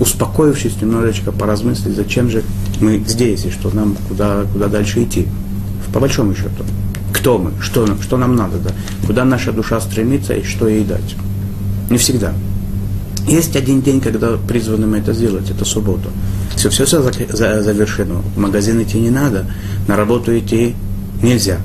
успокоившись 0.00 0.80
немножечко 0.80 1.30
поразмыслить, 1.30 1.94
зачем 1.94 2.30
же 2.30 2.42
мы 2.80 3.02
здесь 3.06 3.44
и 3.44 3.50
что 3.50 3.70
нам 3.70 3.96
куда, 4.08 4.44
куда 4.52 4.66
дальше 4.66 5.04
идти 5.04 5.28
по 5.92 6.00
большому 6.00 6.34
счету. 6.34 6.64
Кто 7.12 7.38
мы, 7.38 7.52
что, 7.60 7.86
что 8.02 8.16
нам 8.16 8.34
надо, 8.36 8.58
да? 8.58 8.70
куда 9.06 9.24
наша 9.24 9.52
душа 9.52 9.80
стремится 9.80 10.34
и 10.34 10.42
что 10.42 10.68
ей 10.68 10.84
дать. 10.84 11.16
Не 11.90 11.98
всегда. 11.98 12.32
Есть 13.28 13.54
один 13.54 13.82
день, 13.82 14.00
когда 14.00 14.36
призваны 14.36 14.86
мы 14.86 14.98
это 14.98 15.12
сделать, 15.12 15.48
это 15.50 15.64
суббота. 15.64 16.08
Все, 16.56 16.70
все, 16.70 16.84
все 16.84 17.02
завершено. 17.02 18.22
В 18.34 18.38
магазин 18.38 18.82
идти 18.82 18.98
не 18.98 19.10
надо, 19.10 19.46
на 19.86 19.96
работу 19.96 20.36
идти 20.36 20.74
нельзя. 21.22 21.58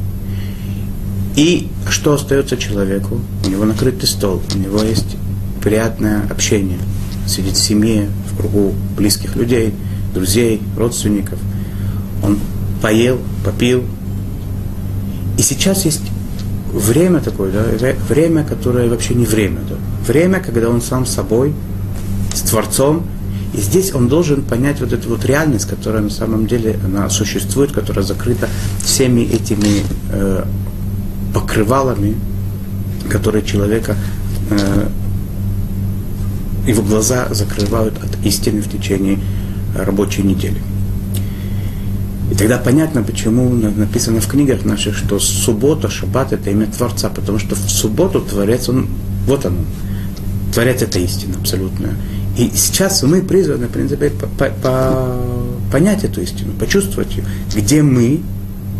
И 1.36 1.70
что 1.90 2.14
остается 2.14 2.58
человеку? 2.58 3.20
У 3.46 3.50
него 3.50 3.66
накрытый 3.66 4.08
стол, 4.08 4.42
у 4.54 4.58
него 4.58 4.82
есть 4.82 5.18
приятное 5.64 6.24
общение. 6.30 6.80
Сидит 7.28 7.56
в 7.56 7.62
семье, 7.62 8.10
в 8.32 8.38
кругу 8.38 8.74
близких 8.96 9.36
людей, 9.36 9.74
друзей, 10.14 10.62
родственников. 10.78 11.40
Он 12.24 12.40
поел, 12.82 13.20
попил. 13.44 13.84
И 15.38 15.42
сейчас 15.42 15.86
есть 15.86 16.02
время 16.72 17.20
такое, 17.20 17.52
да, 17.52 17.64
время, 18.10 18.44
которое 18.44 18.90
вообще 18.90 19.14
не 19.14 19.26
время. 19.26 19.60
Да. 19.70 19.76
Время, 20.06 20.40
когда 20.40 20.70
он 20.70 20.82
сам 20.82 21.06
собой, 21.06 21.54
с 22.34 22.42
Творцом, 22.42 23.06
и 23.54 23.62
здесь 23.62 23.94
он 23.94 24.08
должен 24.08 24.44
понять 24.44 24.80
вот 24.82 24.94
эту 24.94 25.10
вот 25.10 25.26
реальность, 25.26 25.68
которая 25.68 26.02
на 26.02 26.10
самом 26.10 26.48
деле 26.48 26.80
она 26.84 27.10
существует, 27.10 27.72
которая 27.72 28.06
закрыта 28.06 28.50
всеми 28.84 29.22
этими 29.22 29.84
э, 30.12 30.44
покрывалами, 31.34 32.16
которые 33.10 33.44
человека, 33.44 33.96
э, 34.52 34.90
его 36.68 36.84
глаза 36.84 37.28
закрывают 37.32 37.96
от 38.04 38.26
истины 38.26 38.62
в 38.62 38.70
течение 38.70 39.20
рабочей 39.76 40.24
недели. 40.24 40.62
И 42.32 42.36
тогда 42.36 42.58
понятно, 42.58 43.04
почему 43.04 43.50
написано 43.50 44.20
в 44.20 44.28
книгах 44.28 44.66
наших, 44.66 44.98
что 44.98 45.18
суббота, 45.20 45.90
шаббат– 45.90 46.32
это 46.34 46.50
имя 46.50 46.68
Творца, 46.68 47.10
потому 47.10 47.40
что 47.40 47.56
в 47.56 47.70
субботу 47.70 48.20
Творец, 48.22 48.68
он, 48.68 48.88
вот 49.26 49.46
он, 49.46 49.60
Творец– 50.54 50.82
это 50.84 51.00
истина 51.00 51.36
абсолютная. 51.40 51.94
И 52.38 52.52
сейчас 52.54 53.02
мы 53.04 53.22
призваны, 53.22 53.68
в 53.68 53.72
принципе, 53.72 54.10
по, 54.10 54.46
по, 54.46 55.18
понять 55.72 56.04
эту 56.04 56.22
истину, 56.22 56.52
почувствовать 56.60 57.16
ее, 57.16 57.24
где 57.56 57.82
мы 57.82 58.22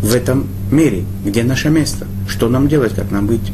в 0.02 0.14
этом 0.14 0.46
мире, 0.70 1.04
где 1.24 1.42
наше 1.42 1.70
место, 1.70 2.06
что 2.28 2.48
нам 2.48 2.68
делать, 2.68 2.94
как 2.94 3.10
нам 3.10 3.26
быть. 3.26 3.52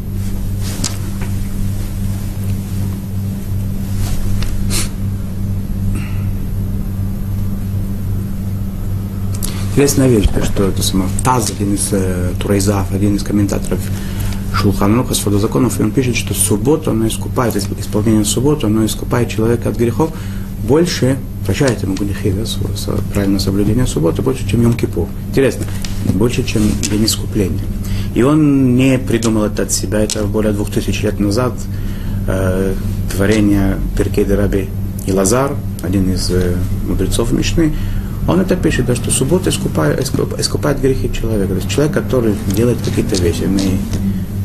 Интересная 9.75 10.07
вещь, 10.07 10.29
что 10.45 10.69
это 10.69 10.85
само, 10.85 11.07
Таз, 11.25 11.51
один 11.51 11.75
из 11.75 11.89
э, 11.91 12.31
Турайзав, 12.39 12.93
один 12.93 13.17
из 13.17 13.25
комментаторов 13.25 13.81
Шулханруха 14.55 15.15
с 15.15 15.27
водозаконов, 15.27 15.81
и 15.81 15.83
он 15.83 15.91
пишет, 15.91 16.15
что 16.15 16.33
субботу 16.33 16.93
она 16.93 17.09
искупает, 17.09 17.57
исполнение 17.57 18.25
субботы, 18.25 18.69
оно 18.69 18.87
искупает 18.87 19.31
человека 19.31 19.71
от 19.71 19.77
грехов 19.77 20.13
больше, 20.63 21.19
прощает 21.45 21.83
ему 21.83 21.97
грехи, 21.97 22.31
да, 22.31 22.45
правильное 23.13 23.41
соблюдение 23.41 23.89
субботы, 23.89 24.23
больше, 24.23 24.49
чем 24.49 24.63
Йом 24.63 24.75
Кипур. 24.75 25.09
Интересно, 25.31 25.65
больше, 26.15 26.45
чем 26.45 26.63
день 26.89 27.07
искупления. 27.07 27.65
И 28.15 28.23
он 28.23 28.77
не 28.77 28.97
придумал 28.97 29.43
это 29.43 29.65
от 29.65 29.73
себя, 29.73 29.99
это 29.99 30.23
более 30.23 30.53
двух 30.53 30.71
тысяч 30.71 31.03
лет 31.03 31.19
назад 31.19 31.53
э, 32.29 32.75
творение 33.13 33.79
Перкеда 33.99 34.37
Раби 34.37 34.69
Илазар, 35.07 35.57
один 35.83 36.13
из 36.13 36.31
э, 36.31 36.55
мудрецов 36.87 37.33
Мишны, 37.33 37.73
он 38.27 38.41
это 38.41 38.57
пишет, 38.57 38.87
что 38.97 39.11
суббота 39.11 39.51
искупает, 39.51 40.01
искупает 40.39 40.81
грехи 40.81 41.13
человека. 41.13 41.49
То 41.49 41.55
есть 41.57 41.69
человек, 41.69 41.95
который 41.95 42.35
делает 42.55 42.79
какие-то 42.83 43.17
вещи, 43.17 43.43
мы 43.43 43.79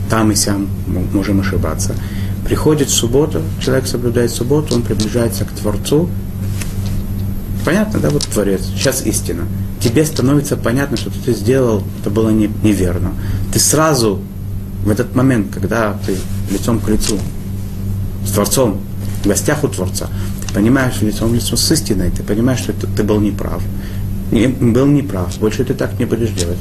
там 0.10 0.32
и 0.32 0.36
сям 0.36 0.68
можем 1.14 1.40
ошибаться. 1.40 1.96
Приходит 2.44 2.90
суббота, 2.90 3.42
человек 3.64 3.88
соблюдает 3.88 4.32
субботу, 4.32 4.76
он 4.76 4.82
приближается 4.82 5.46
к 5.46 5.52
Творцу. 5.52 6.10
Понятно, 7.64 8.00
да, 8.00 8.10
вот 8.10 8.24
Творец, 8.24 8.62
сейчас 8.76 9.06
истина. 9.06 9.44
Тебе 9.80 10.06
становится 10.06 10.58
понятно, 10.58 10.98
что 10.98 11.10
ты 11.10 11.34
сделал, 11.34 11.84
это 12.02 12.10
было 12.10 12.30
не, 12.30 12.50
неверно. 12.64 13.14
Ты 13.54 13.60
сразу, 13.60 14.20
в 14.84 14.90
этот 14.90 15.16
момент, 15.16 15.54
когда 15.54 15.98
ты 16.06 16.16
лицом 16.52 16.80
к 16.80 16.90
лицу 16.90 17.18
с 18.26 18.32
Творцом, 18.32 18.82
в 19.24 19.28
гостях 19.28 19.64
у 19.64 19.68
Творца, 19.68 20.08
понимаешь 20.54 21.02
лицом 21.02 21.30
в 21.30 21.36
лицо 21.36 21.56
с 21.56 21.72
истиной, 21.72 22.12
ты 22.12 22.24
понимаешь, 22.24 22.60
что 22.60 22.74
ты 22.74 23.04
был 23.04 23.20
неправ. 23.20 23.62
Не, 24.32 24.48
был 24.48 24.86
неправ, 24.86 25.38
больше 25.40 25.64
ты 25.64 25.74
так 25.74 25.98
не 26.00 26.06
будешь 26.06 26.30
делать. 26.30 26.58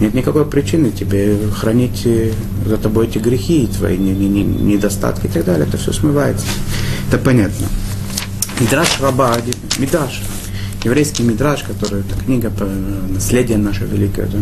Нет 0.00 0.12
никакой 0.12 0.44
причины 0.44 0.90
тебе 0.90 1.38
хранить 1.54 2.02
э, 2.04 2.32
за 2.66 2.76
тобой 2.76 3.06
эти 3.06 3.18
грехи, 3.18 3.66
твои 3.66 3.96
недостатки 3.96 5.26
и 5.26 5.30
так 5.30 5.44
далее. 5.46 5.66
Это 5.66 5.78
все 5.78 5.92
смывается. 5.92 6.46
Это 7.08 7.18
понятно. 7.18 7.66
Мидраш 8.60 9.00
Раба, 9.00 9.36
Мидраш, 9.78 10.22
еврейский 10.84 11.22
Мидраш, 11.22 11.62
который 11.62 12.00
это 12.00 12.18
книга 12.24 12.50
по 12.50 12.64
наследие 12.64 13.58
наше 13.58 13.84
великое, 13.84 14.26
да, 14.26 14.38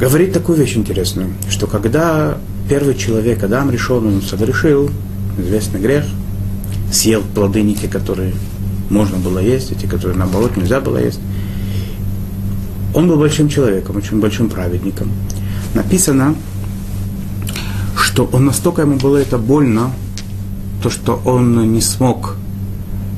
говорит 0.00 0.32
такую 0.32 0.58
вещь 0.58 0.76
интересную, 0.76 1.32
что 1.48 1.66
когда 1.66 2.38
первый 2.68 2.94
человек, 2.94 3.42
Адам 3.42 3.70
решил, 3.70 3.98
он 3.98 4.22
согрешил, 4.22 4.90
известный 5.38 5.80
грех, 5.80 6.04
съел 6.90 7.22
плоды 7.34 7.62
не 7.62 7.74
те, 7.74 7.88
которые 7.88 8.32
можно 8.90 9.18
было 9.18 9.38
есть, 9.38 9.72
эти, 9.72 9.86
которые 9.86 10.16
наоборот 10.18 10.56
нельзя 10.56 10.80
было 10.80 10.98
есть. 10.98 11.20
Он 12.94 13.08
был 13.08 13.16
большим 13.16 13.48
человеком, 13.48 13.96
очень 13.96 14.20
большим 14.20 14.48
праведником. 14.48 15.12
Написано, 15.74 16.34
что 17.96 18.24
он 18.32 18.46
настолько 18.46 18.82
ему 18.82 18.96
было 18.96 19.18
это 19.18 19.38
больно, 19.38 19.92
то, 20.82 20.90
что 20.90 21.20
он 21.24 21.72
не 21.72 21.80
смог, 21.80 22.36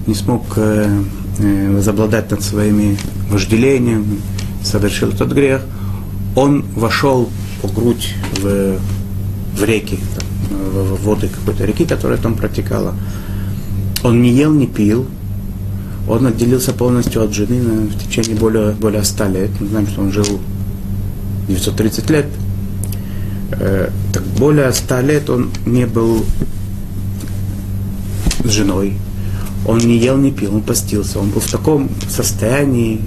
не 0.07 0.15
смог 0.15 0.43
э, 0.57 1.03
э, 1.39 1.75
возобладать 1.75 2.31
над 2.31 2.43
своими 2.43 2.99
вожделениями, 3.31 4.21
совершил 4.63 5.11
этот 5.11 5.33
грех, 5.33 5.63
он 6.35 6.65
вошел 6.75 7.29
по 7.63 7.69
грудь 7.69 8.15
в, 8.41 8.77
в 9.57 9.65
реки, 9.65 9.99
в, 10.51 10.97
в 10.97 11.05
воды 11.05 11.29
какой-то 11.29 11.65
реки, 11.65 11.85
которая 11.85 12.19
там 12.19 12.35
протекала, 12.35 12.95
он 14.03 14.23
не 14.23 14.31
ел, 14.31 14.53
не 14.53 14.67
пил. 14.67 15.07
Он 16.09 16.27
отделился 16.27 16.73
полностью 16.73 17.23
от 17.23 17.33
жены 17.33 17.87
в 17.87 17.99
течение 17.99 18.35
более, 18.35 18.73
более 18.73 19.05
100 19.05 19.27
лет. 19.29 19.51
Мы 19.61 19.69
знаем, 19.69 19.87
что 19.87 20.01
он 20.01 20.13
жил 20.13 20.41
930 21.49 22.11
лет. 22.11 22.27
Э, 23.53 23.91
так 24.13 24.23
более 24.39 24.73
100 24.73 25.01
лет 25.01 25.31
он 25.31 25.51
не 25.67 25.87
был 25.87 26.25
с 28.45 28.51
женой. 28.51 28.95
Он 29.67 29.79
не 29.79 29.99
ел, 29.99 30.17
не 30.17 30.33
пил, 30.33 30.55
он 30.55 30.63
постился. 30.63 31.19
Он 31.19 31.31
был 31.31 31.41
в 31.41 31.51
таком 31.51 31.91
состоянии 32.09 33.03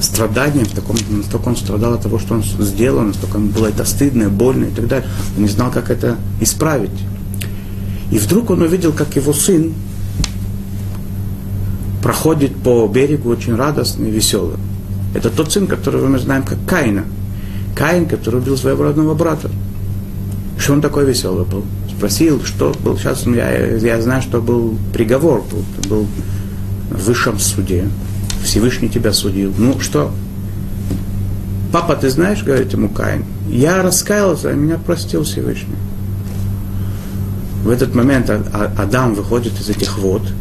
страдания, 0.00 0.64
в 0.64 0.72
таком, 0.72 0.96
настолько 1.10 1.48
он 1.48 1.56
страдал 1.56 1.92
от 1.92 2.02
того, 2.02 2.18
что 2.18 2.34
он 2.34 2.42
сделал, 2.42 3.02
настолько 3.02 3.36
ему 3.36 3.50
было 3.50 3.66
это 3.66 3.84
стыдно, 3.84 4.30
больно 4.30 4.64
и 4.64 4.70
так 4.70 4.88
далее. 4.88 5.08
Он 5.36 5.42
не 5.42 5.48
знал, 5.48 5.70
как 5.70 5.90
это 5.90 6.16
исправить. 6.40 6.90
И 8.10 8.18
вдруг 8.18 8.50
он 8.50 8.62
увидел, 8.62 8.92
как 8.92 9.14
его 9.16 9.34
сын 9.34 9.74
проходит 12.02 12.56
по 12.56 12.86
берегу 12.88 13.30
очень 13.30 13.54
радостный, 13.54 14.10
веселый. 14.10 14.56
Это 15.14 15.30
тот 15.30 15.52
сын, 15.52 15.66
которого 15.66 16.06
мы 16.06 16.18
знаем 16.18 16.42
как 16.42 16.58
Каина. 16.66 17.04
Каин, 17.76 18.06
который 18.06 18.40
убил 18.40 18.56
своего 18.56 18.84
родного 18.84 19.14
брата. 19.14 19.50
Что 20.58 20.74
он 20.74 20.80
такой 20.80 21.04
веселый 21.04 21.44
был? 21.44 21.64
Спросил, 21.96 22.42
что 22.44 22.74
был. 22.84 22.96
Сейчас 22.96 23.26
я, 23.26 23.76
я 23.76 24.00
знаю, 24.00 24.22
что 24.22 24.40
был 24.40 24.76
приговор, 24.92 25.44
был, 25.50 25.64
был 25.88 26.06
в 26.90 27.04
высшем 27.04 27.38
суде. 27.38 27.88
Всевышний 28.42 28.88
тебя 28.88 29.12
судил. 29.12 29.52
Ну 29.56 29.80
что? 29.80 30.10
Папа, 31.72 31.94
ты 31.96 32.10
знаешь, 32.10 32.42
говорит 32.42 32.72
ему 32.72 32.88
Каин, 32.88 33.24
я 33.48 33.80
раскаялся, 33.82 34.48
а 34.50 34.54
меня 34.54 34.76
простил 34.76 35.22
Всевышний. 35.22 35.76
В 37.62 37.70
этот 37.70 37.94
момент 37.94 38.28
Адам 38.30 39.14
выходит 39.14 39.60
из 39.60 39.68
этих 39.68 39.98
вод– 39.98 40.22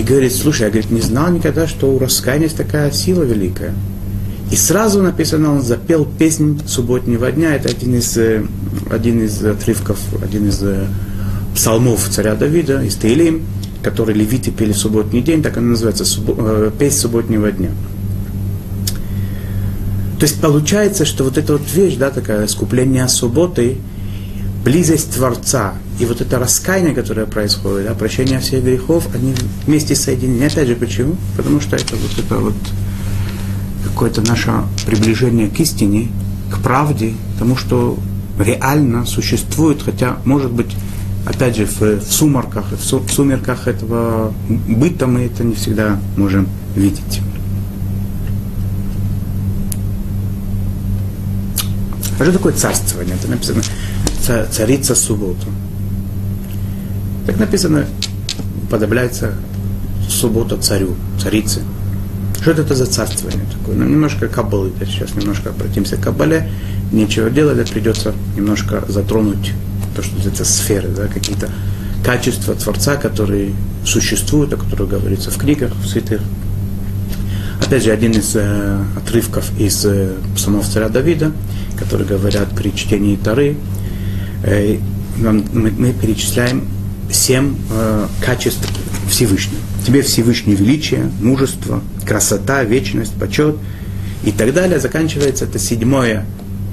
и 0.00 0.02
говорит, 0.02 0.34
слушай, 0.34 0.62
я 0.62 0.70
говорит, 0.70 0.90
не 0.90 1.02
знал 1.02 1.30
никогда, 1.30 1.66
что 1.66 1.92
у 1.92 1.98
раскаяния 1.98 2.46
есть 2.46 2.56
такая 2.56 2.90
сила 2.90 3.22
великая. 3.22 3.74
И 4.50 4.56
сразу 4.56 5.02
написано, 5.02 5.52
он 5.52 5.60
запел 5.60 6.06
песнь 6.06 6.58
субботнего 6.66 7.30
дня. 7.30 7.54
Это 7.54 7.68
один 7.68 7.94
из, 7.96 8.16
э, 8.16 8.42
один 8.90 9.22
из 9.22 9.44
отрывков, 9.44 9.98
один 10.22 10.48
из 10.48 10.62
э, 10.62 10.86
псалмов 11.54 12.08
царя 12.08 12.34
Давида, 12.34 12.82
из 12.82 12.96
Таилим, 12.96 13.42
который 13.82 14.14
левиты 14.14 14.50
пели 14.50 14.72
в 14.72 14.78
субботний 14.78 15.20
день, 15.20 15.42
так 15.42 15.58
она 15.58 15.68
называется, 15.72 16.04
э, 16.28 16.70
песнь 16.78 16.96
субботнего 16.96 17.52
дня. 17.52 17.68
То 20.18 20.24
есть 20.24 20.40
получается, 20.40 21.04
что 21.04 21.24
вот 21.24 21.36
эта 21.36 21.52
вот 21.52 21.74
вещь, 21.74 21.96
да, 21.96 22.08
такая 22.08 22.46
искупление 22.46 23.06
субботы, 23.06 23.76
близость 24.64 25.14
Творца 25.14 25.74
и 26.00 26.06
вот 26.06 26.22
это 26.22 26.38
раскаяние, 26.38 26.94
которое 26.94 27.26
происходит, 27.26 27.86
да, 27.86 27.94
прощение 27.94 28.40
всех 28.40 28.64
грехов, 28.64 29.06
они 29.14 29.34
вместе 29.66 29.94
соединены. 29.94 30.44
Опять 30.44 30.66
же, 30.66 30.74
почему? 30.74 31.16
Потому 31.36 31.60
что 31.60 31.76
это 31.76 31.94
вот 31.94 32.18
это 32.18 32.36
вот 32.36 32.54
какое-то 33.84 34.22
наше 34.22 34.50
приближение 34.86 35.48
к 35.48 35.60
истине, 35.60 36.08
к 36.50 36.62
правде, 36.62 37.12
к 37.36 37.38
тому, 37.38 37.54
что 37.54 37.98
реально 38.38 39.04
существует, 39.04 39.82
хотя, 39.82 40.16
может 40.24 40.50
быть, 40.50 40.74
опять 41.26 41.56
же, 41.56 41.66
в, 41.66 41.80
в 41.82 42.10
сумерках, 42.10 42.64
в, 42.70 42.80
в 42.80 43.12
сумерках 43.12 43.68
этого 43.68 44.32
быта 44.48 45.06
мы 45.06 45.26
это 45.26 45.44
не 45.44 45.54
всегда 45.54 46.00
можем 46.16 46.48
видеть. 46.74 47.20
А 52.18 52.22
что 52.22 52.32
такое 52.32 52.54
царствование? 52.54 53.16
Это 53.16 53.30
написано 53.30 53.62
царица 54.50 54.94
субботу. 54.94 55.46
Так 57.30 57.38
написано, 57.38 57.86
подобляется 58.70 59.34
суббота 60.08 60.56
царю, 60.56 60.96
царице. 61.22 61.60
Что 62.40 62.50
это 62.50 62.74
за 62.74 62.86
царствование 62.86 63.46
такое? 63.56 63.76
Ну, 63.76 63.84
немножко 63.84 64.26
каббалы. 64.26 64.72
Сейчас 64.80 65.14
немножко 65.14 65.50
обратимся 65.50 65.96
к 65.96 66.00
каббале. 66.00 66.50
Нечего 66.90 67.30
делать, 67.30 67.70
придется 67.70 68.14
немножко 68.36 68.82
затронуть 68.88 69.52
то, 69.94 70.02
что 70.02 70.28
это 70.28 70.44
сферы, 70.44 70.88
да, 70.88 71.06
какие-то 71.06 71.48
качества 72.04 72.56
Творца, 72.56 72.96
которые 72.96 73.52
существуют, 73.86 74.52
о 74.52 74.56
которых 74.56 74.88
говорится 74.88 75.30
в 75.30 75.38
книгах, 75.38 75.70
в 75.76 75.86
святых. 75.86 76.22
Опять 77.64 77.84
же, 77.84 77.92
один 77.92 78.10
из 78.10 78.34
э, 78.34 78.82
отрывков 78.96 79.56
из 79.56 79.86
э, 79.86 80.14
псалмов 80.34 80.66
царя 80.66 80.88
Давида, 80.88 81.30
которые 81.78 82.08
говорят 82.08 82.48
при 82.56 82.74
чтении 82.74 83.14
Тары, 83.14 83.56
э, 84.42 84.78
мы, 85.16 85.70
мы 85.70 85.92
перечисляем 85.92 86.64
семь 87.12 87.56
э, 87.70 88.06
качеств 88.24 88.68
Всевышнего. 89.08 89.60
Тебе 89.86 90.02
Всевышний 90.02 90.54
величие, 90.54 91.10
мужество, 91.20 91.82
красота, 92.06 92.62
вечность, 92.64 93.12
почет 93.14 93.56
и 94.24 94.32
так 94.32 94.52
далее. 94.52 94.78
Заканчивается 94.78 95.44
это 95.44 95.58
седьмое, 95.58 96.26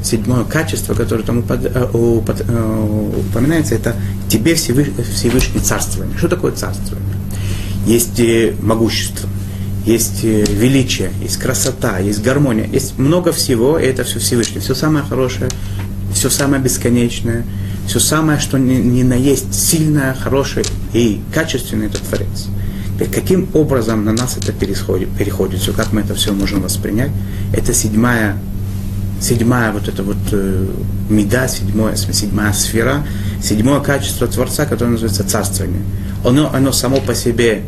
седьмое 0.03 0.43
качество, 0.43 0.93
которое 0.93 1.23
там 1.23 1.39
э, 1.39 1.43
э, 1.49 3.11
упоминается, 3.29 3.75
это 3.75 3.95
тебе 4.29 4.55
Всевышний 4.55 5.59
царствование. 5.61 6.17
Что 6.17 6.27
такое 6.27 6.51
царствование? 6.51 7.15
Есть 7.85 8.19
могущество, 8.61 9.29
есть 9.85 10.21
величие, 10.23 11.11
есть 11.21 11.37
красота, 11.37 11.99
есть 11.99 12.21
гармония, 12.21 12.67
есть 12.67 12.97
много 12.99 13.31
всего, 13.31 13.79
и 13.79 13.85
это 13.85 14.03
все 14.03 14.19
Всевышний. 14.19 14.59
Все 14.59 14.75
самое 14.75 15.05
хорошее, 15.05 15.49
все 16.13 16.29
самое 16.29 16.61
бесконечное, 16.61 17.45
все 17.87 17.99
самое, 17.99 18.39
что 18.39 18.57
не, 18.57 18.77
не 18.77 19.03
наесть 19.03 19.53
сильное, 19.53 20.13
хорошее 20.13 20.65
и 20.93 21.21
качественное, 21.33 21.87
это 21.87 21.99
Творец. 21.99 22.47
Теперь, 22.93 23.09
каким 23.09 23.47
образом 23.53 24.03
на 24.03 24.11
нас 24.11 24.37
это 24.37 24.51
переходит, 24.51 25.09
переходит, 25.17 25.61
все, 25.61 25.71
как 25.71 25.93
мы 25.93 26.01
это 26.01 26.13
все 26.13 26.33
можем 26.33 26.61
воспринять, 26.61 27.11
это 27.53 27.73
седьмая, 27.73 28.37
седьмая 29.21 29.71
вот 29.71 29.87
эта 29.87 30.03
вот 30.03 30.17
э, 30.31 30.67
меда, 31.09 31.47
седьмая, 31.47 31.95
седьмая 31.95 32.53
сфера, 32.53 33.05
седьмое 33.41 33.79
качество 33.79 34.27
Творца, 34.27 34.65
которое 34.65 34.91
называется 34.91 35.23
царствование. 35.27 35.81
Оно, 36.25 36.53
оно 36.53 36.71
само 36.71 36.99
по 36.99 37.15
себе 37.15 37.63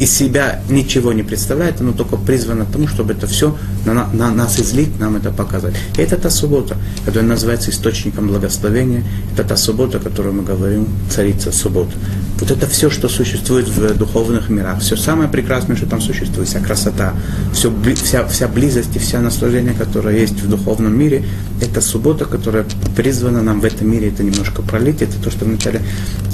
из 0.00 0.10
себя 0.12 0.62
ничего 0.70 1.12
не 1.12 1.22
представляет, 1.22 1.82
оно 1.82 1.92
только 1.92 2.16
призвано 2.16 2.64
тому, 2.64 2.88
чтобы 2.88 3.12
это 3.12 3.26
все 3.26 3.54
на, 3.84 4.06
на 4.14 4.30
нас 4.30 4.58
излить, 4.58 4.98
нам 4.98 5.16
это 5.16 5.30
показать. 5.30 5.74
И 5.98 6.00
это 6.00 6.16
та 6.16 6.30
суббота, 6.30 6.78
которая 7.04 7.28
называется 7.28 7.70
источником 7.70 8.28
благословения. 8.28 9.04
Это 9.34 9.44
та 9.44 9.56
суббота, 9.58 9.98
о 9.98 10.00
которой 10.00 10.32
мы 10.32 10.42
говорим, 10.42 10.88
царица 11.10 11.52
суббота. 11.52 11.92
Вот 12.38 12.50
это 12.50 12.66
все, 12.66 12.88
что 12.88 13.10
существует 13.10 13.68
в 13.68 13.94
духовных 13.98 14.48
мирах, 14.48 14.80
все 14.80 14.96
самое 14.96 15.28
прекрасное, 15.28 15.76
что 15.76 15.84
там 15.84 16.00
существует, 16.00 16.48
вся 16.48 16.60
красота, 16.60 17.12
все, 17.52 17.70
вся, 18.02 18.26
вся 18.26 18.48
близость 18.48 18.96
и 18.96 18.98
вся 18.98 19.20
наслаждение, 19.20 19.74
которое 19.74 20.18
есть 20.18 20.40
в 20.40 20.48
духовном 20.48 20.98
мире, 20.98 21.26
это 21.60 21.82
суббота, 21.82 22.24
которая 22.24 22.64
призвана 22.96 23.42
нам 23.42 23.60
в 23.60 23.66
этом 23.66 23.90
мире 23.90 24.08
это 24.08 24.22
немножко 24.22 24.62
пролить. 24.62 25.02
Это 25.02 25.22
то, 25.22 25.30
что 25.30 25.44
вначале 25.44 25.82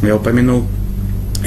я 0.03 0.15
упомянул 0.15 0.63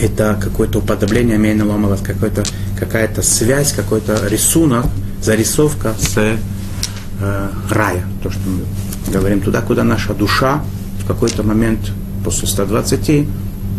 это 0.01 0.38
какое-то 0.41 0.79
уподобление 0.79 1.38
Мейна 1.38 1.65
Ломалов, 1.65 2.01
какая-то 2.03 3.21
связь, 3.21 3.73
какой-то 3.73 4.27
рисунок, 4.27 4.85
зарисовка 5.21 5.93
с 5.99 6.17
э, 6.17 7.47
рая. 7.69 8.03
То, 8.23 8.31
что 8.31 8.41
мы 8.47 9.12
говорим 9.12 9.41
туда, 9.41 9.62
куда 9.62 9.83
наша 9.83 10.13
душа 10.13 10.63
в 11.03 11.07
какой-то 11.07 11.43
момент 11.43 11.79
после 12.23 12.47
120 12.47 13.27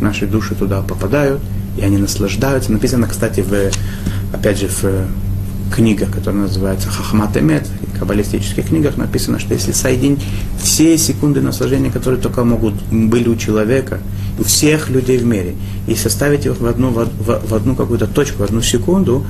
наши 0.01 0.27
души 0.27 0.55
туда 0.55 0.83
попадают, 0.83 1.41
и 1.77 1.83
они 1.83 1.99
наслаждаются. 1.99 2.73
Написано, 2.73 3.07
кстати, 3.07 3.41
в, 3.41 4.35
опять 4.35 4.59
же, 4.59 4.69
в 4.69 5.75
книга, 5.75 6.07
которая 6.07 6.43
называется 6.43 6.91
Хахмат 6.91 7.37
Эмет, 7.37 7.67
каббалистических 8.01 8.67
книгах 8.67 8.97
написано, 8.97 9.39
что 9.39 9.55
если 9.55 9.73
соединить 9.73 10.21
все 10.61 10.99
секунды 10.99 11.41
наслаждения, 11.41 11.91
которые 11.91 12.21
только 12.21 12.43
могут 12.45 12.75
были 12.91 13.29
у 13.29 13.37
человека, 13.37 14.01
у 14.39 14.43
всех 14.43 14.89
людей 14.89 15.19
в 15.19 15.25
мире, 15.25 15.55
и 15.87 15.95
составить 15.95 16.47
их 16.47 16.59
в 16.59 16.67
одну, 16.67 16.91
в, 16.91 17.09
в 17.21 17.55
одну 17.55 17.77
какую-то 17.77 18.07
точку, 18.07 18.39
в 18.39 18.43
одну 18.43 18.63
секунду, 18.63 19.25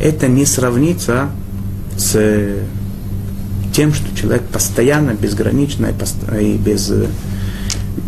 это 0.00 0.28
не 0.28 0.46
сравнится 0.46 1.30
с 1.98 2.16
тем, 3.74 3.92
что 3.92 4.16
человек 4.16 4.42
постоянно, 4.44 5.14
безгранично 5.14 5.92
и, 6.40 6.56
без, 6.56 6.92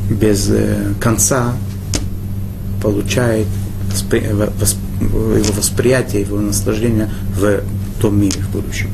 без 0.09 0.53
конца 1.01 1.55
получает 2.83 3.47
его 4.13 5.53
восприятие, 5.57 6.23
его 6.23 6.41
наслаждение 6.41 7.11
в 7.37 7.63
том 8.01 8.21
мире 8.21 8.41
в 8.41 8.53
будущем. 8.53 8.91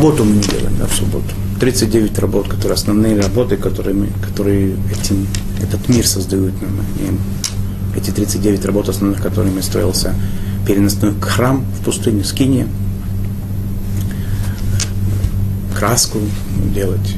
Работу 0.00 0.24
мы 0.24 0.36
не 0.36 0.40
делаем 0.40 0.74
да, 0.78 0.86
в 0.86 0.94
субботу. 0.94 1.26
39 1.60 2.18
работ, 2.20 2.48
которые 2.48 2.72
основные 2.72 3.20
работы, 3.20 3.58
которые, 3.58 3.94
мы, 3.94 4.06
которые 4.26 4.74
этим, 4.90 5.26
этот 5.62 5.90
мир 5.90 6.06
создают 6.06 6.54
нам. 6.62 6.80
И 7.00 7.98
эти 7.98 8.10
39 8.10 8.64
работ 8.64 8.88
основных, 8.88 9.20
которыми 9.20 9.60
строился 9.60 10.14
переносной 10.66 11.12
храм 11.20 11.66
в 11.78 11.84
пустыне 11.84 12.24
Скиния, 12.24 12.66
краску 15.78 16.18
делать, 16.74 17.16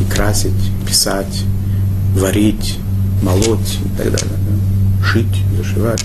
и 0.00 0.12
красить, 0.12 0.50
писать, 0.84 1.44
варить, 2.16 2.76
молоть 3.22 3.78
и 3.84 3.96
так 3.96 4.10
далее, 4.10 4.36
да? 4.48 5.06
шить, 5.06 5.44
зашивать 5.56 6.04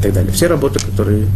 и 0.00 0.02
так 0.02 0.12
далее. 0.12 0.32
Все 0.32 0.48
работы, 0.48 0.80
которые 0.80 1.28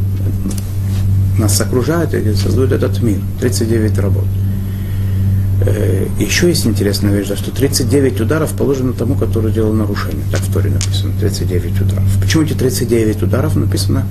нас 1.38 1.60
окружают 1.60 2.14
и 2.14 2.34
создают 2.34 2.72
этот 2.72 3.02
мир. 3.02 3.18
39 3.40 3.98
работ. 3.98 4.24
Э, 5.64 6.06
еще 6.18 6.48
есть 6.48 6.66
интересная 6.66 7.16
вещь, 7.16 7.28
что 7.36 7.50
39 7.50 8.20
ударов 8.20 8.52
положено 8.52 8.92
тому, 8.92 9.14
который 9.14 9.52
делал 9.52 9.72
нарушение. 9.72 10.24
Так 10.30 10.40
в 10.40 10.52
Торе 10.52 10.70
написано, 10.70 11.12
39 11.20 11.80
ударов. 11.80 12.04
Почему 12.20 12.42
эти 12.42 12.52
39 12.52 13.22
ударов 13.22 13.56
написано 13.56 14.06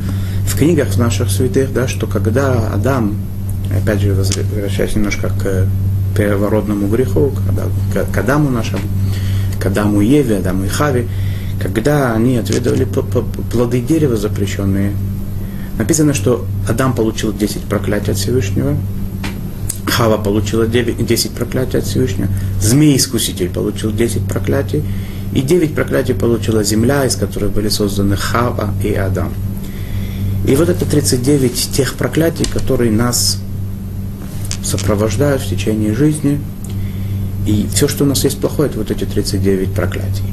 в 0.48 0.58
книгах 0.58 0.90
в 0.90 0.98
наших 0.98 1.30
святых, 1.30 1.74
да, 1.74 1.88
что 1.88 2.08
когда 2.08 2.70
Адам, 2.74 3.16
опять 3.76 4.02
же 4.02 4.14
возвращаясь 4.14 4.96
немножко 4.96 5.30
к 5.30 5.68
первородному 6.16 6.88
греху, 6.88 7.32
к, 7.94 8.14
к 8.14 8.18
Адаму 8.18 8.50
нашему, 8.50 8.84
к 9.60 9.66
Адаму 9.66 10.02
Еве, 10.02 10.38
Адаму 10.38 10.66
и 10.66 10.68
Хаве, 10.68 11.08
когда 11.62 12.14
они 12.14 12.38
отведывали 12.38 12.86
плоды 12.86 13.82
дерева 13.82 14.16
запрещенные, 14.16 14.94
написано, 15.82 16.14
что 16.14 16.46
Адам 16.70 16.94
получил 16.94 17.34
10 17.34 17.64
проклятий 17.64 18.12
от 18.12 18.18
Всевышнего, 18.20 18.78
Хава 19.88 20.18
получила 20.18 20.68
9, 20.68 21.06
10 21.06 21.32
проклятий 21.32 21.80
от 21.80 21.86
Всевышнего, 21.86 22.28
змей-искуситель 22.62 23.50
получил 23.50 23.92
10 23.92 24.28
проклятий, 24.28 24.84
и 25.34 25.42
9 25.42 25.74
проклятий 25.74 26.14
получила 26.14 26.64
земля, 26.64 27.06
из 27.06 27.16
которой 27.16 27.50
были 27.50 27.70
созданы 27.70 28.16
Хава 28.16 28.72
и 28.84 28.94
Адам. 28.94 29.34
И 30.48 30.56
вот 30.56 30.70
это 30.70 30.86
39 30.86 31.72
тех 31.72 31.96
проклятий, 31.96 32.46
которые 32.46 32.92
нас 32.92 33.40
сопровождают 34.64 35.42
в 35.42 35.50
течение 35.50 35.96
жизни. 35.96 36.40
И 37.48 37.68
все, 37.74 37.88
что 37.88 38.04
у 38.04 38.08
нас 38.08 38.24
есть 38.24 38.40
плохое, 38.40 38.70
это 38.70 38.78
вот 38.78 38.92
эти 38.92 39.06
39 39.06 39.74
проклятий. 39.74 40.26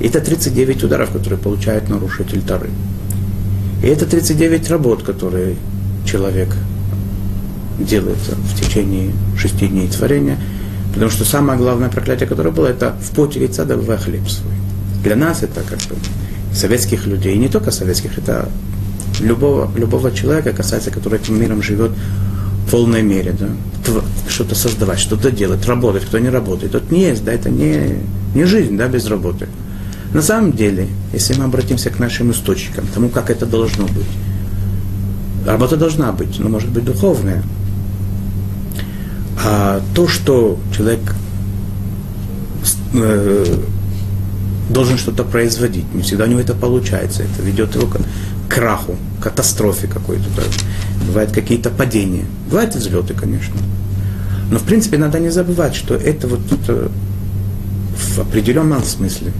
Это 0.00 0.20
39 0.20 0.84
ударов, 0.84 1.10
которые 1.10 1.38
получает 1.38 1.88
нарушитель 1.88 2.42
Тары. 2.42 2.70
И 3.82 3.86
это 3.86 4.06
39 4.06 4.70
работ, 4.70 5.02
которые 5.02 5.56
человек 6.06 6.48
делает 7.78 8.18
в 8.18 8.60
течение 8.60 9.12
шести 9.36 9.66
дней 9.66 9.88
творения. 9.88 10.38
Потому 10.92 11.10
что 11.10 11.24
самое 11.24 11.58
главное 11.58 11.88
проклятие, 11.88 12.28
которое 12.28 12.50
было, 12.50 12.66
это 12.66 12.94
в 13.00 13.14
поте 13.14 13.40
лица 13.40 13.64
добывая 13.64 13.98
хлеб 13.98 14.28
свой. 14.28 14.52
Для 15.02 15.16
нас 15.16 15.42
это 15.42 15.62
как 15.62 15.78
бы 15.78 15.96
советских 16.54 17.06
людей, 17.06 17.34
и 17.34 17.38
не 17.38 17.48
только 17.48 17.70
советских, 17.70 18.18
это 18.18 18.48
любого, 19.20 19.70
любого 19.76 20.12
человека 20.12 20.52
касается, 20.52 20.90
который 20.90 21.18
этим 21.18 21.40
миром 21.40 21.62
живет 21.62 21.92
в 22.66 22.70
полной 22.70 23.02
мере, 23.02 23.34
да, 23.38 23.48
что-то 24.28 24.54
создавать, 24.54 24.98
что-то 24.98 25.30
делать, 25.30 25.66
работать, 25.66 26.04
кто 26.04 26.18
не 26.18 26.28
работает. 26.28 26.74
Это 26.74 26.94
не 26.94 27.02
есть, 27.02 27.24
да, 27.24 27.32
это 27.32 27.50
не, 27.50 27.96
не 28.34 28.44
жизнь, 28.44 28.76
да, 28.76 28.86
без 28.86 29.06
работы. 29.06 29.48
На 30.12 30.20
самом 30.20 30.52
деле, 30.52 30.88
если 31.12 31.34
мы 31.34 31.44
обратимся 31.44 31.90
к 31.90 31.98
нашим 31.98 32.30
источникам, 32.32 32.86
тому, 32.92 33.08
как 33.08 33.30
это 33.30 33.46
должно 33.46 33.86
быть, 33.86 34.06
работа 35.46 35.76
должна 35.76 36.12
быть, 36.12 36.38
но 36.38 36.48
может 36.48 36.70
быть 36.70 36.84
духовная. 36.84 37.42
А 39.44 39.80
то, 39.94 40.06
что 40.06 40.58
человек 40.76 41.00
э, 42.94 43.58
должен 44.68 44.98
что-то 44.98 45.24
производить, 45.24 45.92
не 45.94 46.02
всегда 46.02 46.24
у 46.24 46.26
него 46.26 46.40
это 46.40 46.54
получается, 46.54 47.22
это 47.22 47.42
ведет 47.42 47.74
его 47.74 47.86
к 47.86 47.98
краху, 48.48 48.96
катастрофе 49.20 49.86
какой-то. 49.86 50.24
Бывают 51.06 51.32
какие-то 51.32 51.70
падения. 51.70 52.26
Бывают 52.50 52.74
взлеты, 52.74 53.14
конечно. 53.14 53.56
Но, 54.50 54.58
в 54.58 54.64
принципе, 54.64 54.98
надо 54.98 55.18
не 55.18 55.30
забывать, 55.30 55.74
что 55.74 55.94
это 55.94 56.28
вот 56.28 56.40
это 56.52 56.90
в 57.96 58.18
определенном 58.18 58.84
смысле. 58.84 59.32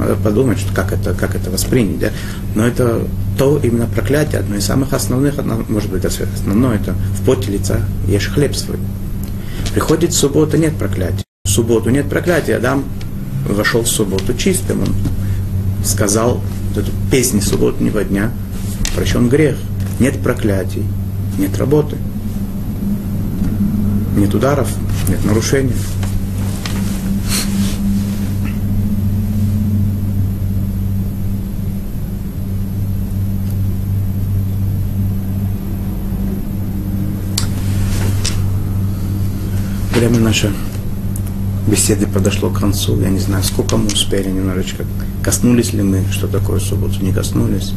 Надо 0.00 0.16
подумать, 0.16 0.58
что 0.58 0.72
как, 0.72 0.92
это, 0.92 1.12
как 1.12 1.34
это 1.34 1.50
воспринять. 1.50 1.98
Да? 1.98 2.08
Но 2.54 2.66
это 2.66 3.06
то 3.36 3.60
именно 3.62 3.86
проклятие, 3.86 4.40
одно 4.40 4.56
из 4.56 4.64
самых 4.64 4.94
основных, 4.94 5.38
одно, 5.38 5.62
может 5.68 5.90
быть, 5.90 6.06
основное, 6.06 6.76
это 6.76 6.92
в 6.92 7.24
поте 7.26 7.52
лица 7.52 7.80
ешь 8.08 8.28
хлеб 8.28 8.56
свой. 8.56 8.78
Приходит 9.74 10.14
суббота, 10.14 10.56
нет 10.56 10.74
проклятия. 10.76 11.22
В 11.44 11.50
субботу 11.50 11.90
нет 11.90 12.08
проклятия. 12.08 12.56
Адам 12.56 12.84
вошел 13.46 13.82
в 13.82 13.88
субботу 13.88 14.32
чистым. 14.32 14.80
Он 14.80 14.94
сказал 15.84 16.40
вот 16.70 16.82
эту 16.82 16.92
песню 17.10 17.42
субботнего 17.42 18.02
дня, 18.02 18.30
прощен 18.96 19.28
грех. 19.28 19.56
Нет 19.98 20.18
проклятий, 20.22 20.84
нет 21.36 21.58
работы, 21.58 21.96
нет 24.16 24.34
ударов, 24.34 24.68
нет 25.08 25.22
нарушений. 25.26 25.74
Время 40.00 40.18
наше 40.18 40.50
беседы 41.66 42.06
подошло 42.06 42.48
к 42.48 42.58
концу. 42.58 42.98
Я 43.02 43.10
не 43.10 43.18
знаю, 43.18 43.44
сколько 43.44 43.76
мы 43.76 43.88
успели 43.88 44.30
немножечко. 44.30 44.86
Коснулись 45.22 45.74
ли 45.74 45.82
мы, 45.82 46.06
что 46.10 46.26
такое 46.26 46.58
субботу, 46.58 47.04
не 47.04 47.12
коснулись. 47.12 47.74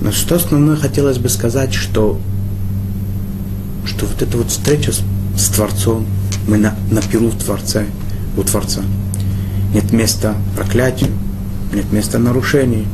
Но 0.00 0.10
что 0.10 0.36
основное 0.36 0.76
хотелось 0.76 1.18
бы 1.18 1.28
сказать, 1.28 1.74
что, 1.74 2.18
что 3.84 4.06
вот 4.06 4.22
эта 4.22 4.38
вот 4.38 4.48
встреча 4.48 4.92
с, 4.92 5.02
с 5.36 5.48
Творцом, 5.48 6.06
мы 6.48 6.56
на, 6.56 6.74
на 6.90 7.02
перу 7.02 7.28
в 7.28 7.36
Творце, 7.36 7.84
у 8.38 8.42
Творца. 8.42 8.80
Нет 9.74 9.92
места 9.92 10.36
проклятию, 10.56 11.10
нет 11.74 11.92
места 11.92 12.18
нарушений, 12.18 12.86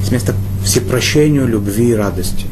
есть 0.00 0.10
место 0.10 0.34
всепрощению, 0.64 1.46
любви 1.46 1.90
и 1.90 1.94
радости. 1.94 2.46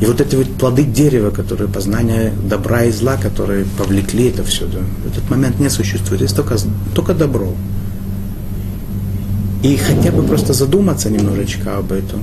И 0.00 0.06
вот 0.06 0.20
эти 0.20 0.34
вот 0.34 0.46
плоды 0.54 0.84
дерева, 0.84 1.30
которые 1.30 1.68
познание 1.68 2.32
добра 2.48 2.84
и 2.84 2.90
зла, 2.90 3.16
которые 3.18 3.66
повлекли 3.76 4.28
это 4.28 4.42
все, 4.44 4.66
да, 4.66 4.78
этот 5.06 5.28
момент 5.28 5.60
не 5.60 5.68
существует. 5.68 6.22
Есть 6.22 6.36
только, 6.36 6.56
только 6.94 7.12
добро. 7.12 7.52
И 9.62 9.76
хотя 9.76 10.10
бы 10.10 10.22
просто 10.22 10.54
задуматься 10.54 11.10
немножечко 11.10 11.76
об 11.76 11.92
этом, 11.92 12.22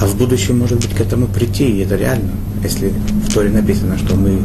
а 0.00 0.06
в 0.06 0.16
будущем, 0.16 0.58
может 0.58 0.80
быть, 0.80 0.90
к 0.90 1.00
этому 1.00 1.28
прийти, 1.28 1.68
и 1.68 1.78
это 1.78 1.94
реально. 1.94 2.32
Если 2.64 2.88
в 2.88 3.32
Торе 3.32 3.50
написано, 3.50 3.96
что 3.96 4.16
мы 4.16 4.40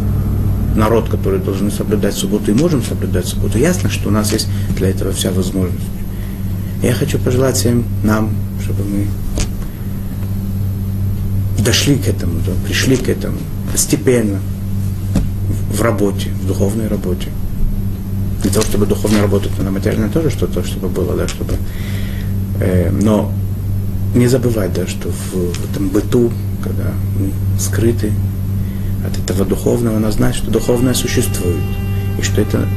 народ, 0.76 1.10
который 1.10 1.40
должен 1.40 1.72
соблюдать 1.72 2.14
субботу 2.14 2.52
и 2.52 2.54
можем 2.54 2.84
соблюдать 2.84 3.26
субботу, 3.26 3.58
ясно, 3.58 3.90
что 3.90 4.10
у 4.10 4.12
нас 4.12 4.32
есть 4.32 4.48
для 4.78 4.90
этого 4.90 5.12
вся 5.12 5.32
возможность. 5.32 5.82
Я 6.84 6.94
хочу 6.94 7.18
пожелать 7.18 7.56
всем 7.56 7.86
нам, 8.04 8.30
чтобы 8.64 8.84
мы 8.84 9.08
дошли 11.62 11.96
к 11.96 12.08
этому, 12.08 12.40
да, 12.46 12.52
пришли 12.66 12.96
к 12.96 13.10
этому 13.10 13.38
постепенно 13.72 14.40
в 15.72 15.82
работе, 15.82 16.30
в 16.30 16.48
духовной 16.48 16.88
работе. 16.88 17.28
Для 18.42 18.52
того, 18.52 18.66
чтобы 18.66 18.86
духовно 18.86 19.22
работать, 19.22 19.52
надо 19.58 19.72
материально 19.72 20.10
тоже 20.10 20.30
что-то, 20.30 20.64
чтобы 20.64 20.88
было, 20.88 21.16
да, 21.16 21.28
чтобы... 21.28 21.56
Э, 22.60 22.90
но 22.90 23.32
не 24.16 24.28
забывать, 24.28 24.74
да, 24.74 24.88
что 24.88 25.10
в, 25.10 25.54
в 25.54 25.72
этом 25.72 25.90
быту, 25.90 26.32
когда 26.64 26.92
мы 27.18 27.32
скрыты 27.60 28.12
от 29.06 29.18
этого 29.18 29.46
духовного, 29.46 30.00
надо 30.00 30.14
знать, 30.14 30.36
что 30.36 30.52
духовное 30.52 30.94
существует, 30.94 31.64
и 32.18 32.22
что 32.22 32.42
это 32.42 32.68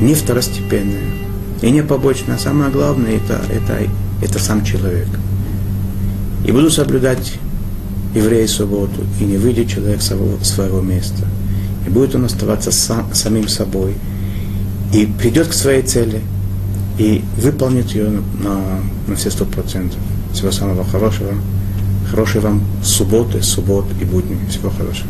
не 0.00 0.14
второстепенное, 0.14 1.10
и 1.62 1.70
не 1.70 1.82
побочное, 1.82 2.36
а 2.36 2.38
самое 2.38 2.70
главное 2.70 3.16
это, 3.16 3.40
это, 3.50 3.78
это 4.22 4.38
сам 4.38 4.64
человек. 4.64 5.08
И 6.44 6.52
буду 6.52 6.70
соблюдать 6.70 7.38
евреи 8.16 8.46
субботу, 8.46 9.02
и 9.20 9.24
не 9.24 9.36
выйдет 9.36 9.68
человек 9.68 10.00
с 10.02 10.06
своего 10.42 10.80
места. 10.80 11.24
И 11.86 11.90
будет 11.90 12.14
он 12.14 12.24
оставаться 12.24 12.72
сам, 12.72 13.14
самим 13.14 13.48
собой. 13.48 13.94
И 14.92 15.06
придет 15.06 15.48
к 15.48 15.52
своей 15.52 15.82
цели, 15.82 16.22
и 16.98 17.22
выполнит 17.36 17.90
ее 17.90 18.08
на, 18.42 18.80
на 19.06 19.16
все 19.16 19.30
сто 19.30 19.44
процентов. 19.44 19.98
Всего 20.32 20.50
самого 20.50 20.84
хорошего. 20.84 21.34
Хорошей 22.10 22.40
вам 22.40 22.62
субботы, 22.82 23.42
суббот 23.42 23.86
и 24.00 24.04
будни. 24.04 24.38
Всего 24.48 24.70
хорошего. 24.70 25.08